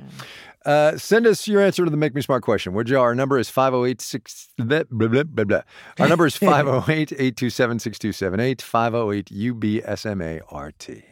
Uh, 0.65 0.97
send 0.97 1.25
us 1.25 1.47
your 1.47 1.61
answer 1.61 1.85
to 1.85 1.89
the 1.91 1.97
Make 1.97 2.13
Me 2.13 2.21
Smart 2.21 2.43
question, 2.43 2.73
would 2.73 2.89
you? 2.89 2.99
Our 2.99 3.15
number 3.15 3.39
is 3.39 3.49
508 3.49 4.47
blah, 4.57 4.83
blah, 4.91 5.23
blah, 5.23 5.43
blah. 5.45 5.61
Our 5.99 6.09
number 6.09 6.25
is 6.25 6.35
508 6.37 7.13
827 7.13 7.79
6278 7.79 8.61
508 8.61 9.25
UBSMART. 9.27 11.03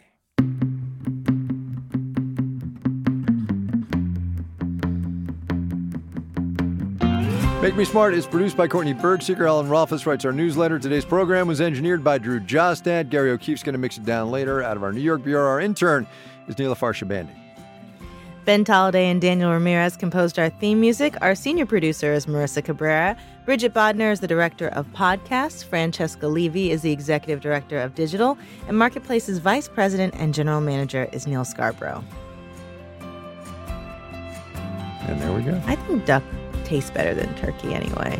Make 7.61 7.75
Me 7.75 7.85
Smart 7.85 8.13
is 8.13 8.27
produced 8.27 8.55
by 8.55 8.67
Courtney 8.67 8.93
Bergsieker. 8.93 9.47
Alan 9.47 9.67
Rolfes 9.67 10.05
writes 10.05 10.23
our 10.25 10.31
newsletter. 10.31 10.77
Today's 10.77 11.03
program 11.03 11.47
was 11.47 11.59
engineered 11.59 12.03
by 12.03 12.17
Drew 12.17 12.39
Jostad. 12.39 13.09
Gary 13.09 13.31
O'Keefe's 13.31 13.63
going 13.63 13.73
to 13.73 13.79
mix 13.79 13.97
it 13.97 14.05
down 14.05 14.29
later. 14.29 14.61
Out 14.61 14.77
of 14.77 14.83
our 14.83 14.93
New 14.93 15.01
York 15.01 15.23
bureau, 15.23 15.47
our 15.47 15.59
intern 15.59 16.05
is 16.47 16.55
Neelafar 16.55 16.93
Shabandi. 16.93 17.46
Ben 18.47 18.63
Tolliday 18.63 19.11
and 19.11 19.19
Daniel 19.19 19.51
Ramirez 19.51 19.97
composed 19.97 20.39
our 20.39 20.47
theme 20.47 20.79
music. 20.79 21.15
Our 21.19 21.35
senior 21.35 21.65
producer 21.65 22.13
is 22.13 22.27
Marissa 22.27 22.63
Cabrera. 22.63 23.17
Bridget 23.43 23.73
Bodnar 23.73 24.09
is 24.09 24.21
the 24.21 24.27
director 24.27 24.69
of 24.69 24.87
podcasts. 24.93 25.65
Francesca 25.65 26.29
Levy 26.29 26.71
is 26.71 26.81
the 26.81 26.93
executive 26.93 27.41
director 27.41 27.77
of 27.77 27.93
digital. 27.93 28.37
And 28.69 28.79
Marketplace's 28.79 29.39
vice 29.39 29.67
president 29.67 30.13
and 30.15 30.33
general 30.33 30.61
manager 30.61 31.09
is 31.11 31.27
Neil 31.27 31.43
Scarborough. 31.43 32.01
And 33.01 35.21
there 35.21 35.33
we 35.33 35.41
go. 35.41 35.61
I 35.65 35.75
think 35.75 36.05
duck 36.05 36.23
tastes 36.63 36.89
better 36.89 37.13
than 37.13 37.35
turkey 37.35 37.73
anyway. 37.73 38.17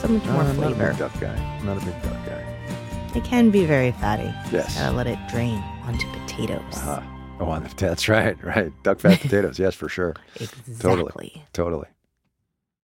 So 0.00 0.08
much 0.08 0.24
more 0.24 0.40
uh, 0.40 0.54
flavor. 0.54 0.86
Not 0.86 0.88
a 0.88 0.88
big 0.88 0.98
duck 0.98 1.20
guy. 1.20 1.60
Not 1.64 1.82
a 1.82 1.84
big 1.84 2.02
duck 2.02 2.24
guy. 2.24 2.42
It 3.14 3.24
can 3.24 3.50
be 3.50 3.66
very 3.66 3.92
fatty. 3.92 4.32
Yes. 4.50 4.78
Gotta 4.78 4.96
let 4.96 5.06
it 5.06 5.18
drain 5.28 5.62
onto 5.84 6.10
potatoes. 6.12 6.62
Uh-huh. 6.72 7.02
Oh, 7.38 7.58
that's 7.76 8.08
right, 8.08 8.42
right. 8.44 8.72
Duck 8.82 9.00
fat 9.00 9.20
potatoes. 9.20 9.58
Yes, 9.58 9.74
for 9.74 9.88
sure. 9.88 10.14
exactly. 10.40 10.74
Totally. 10.80 11.44
Totally. 11.52 11.86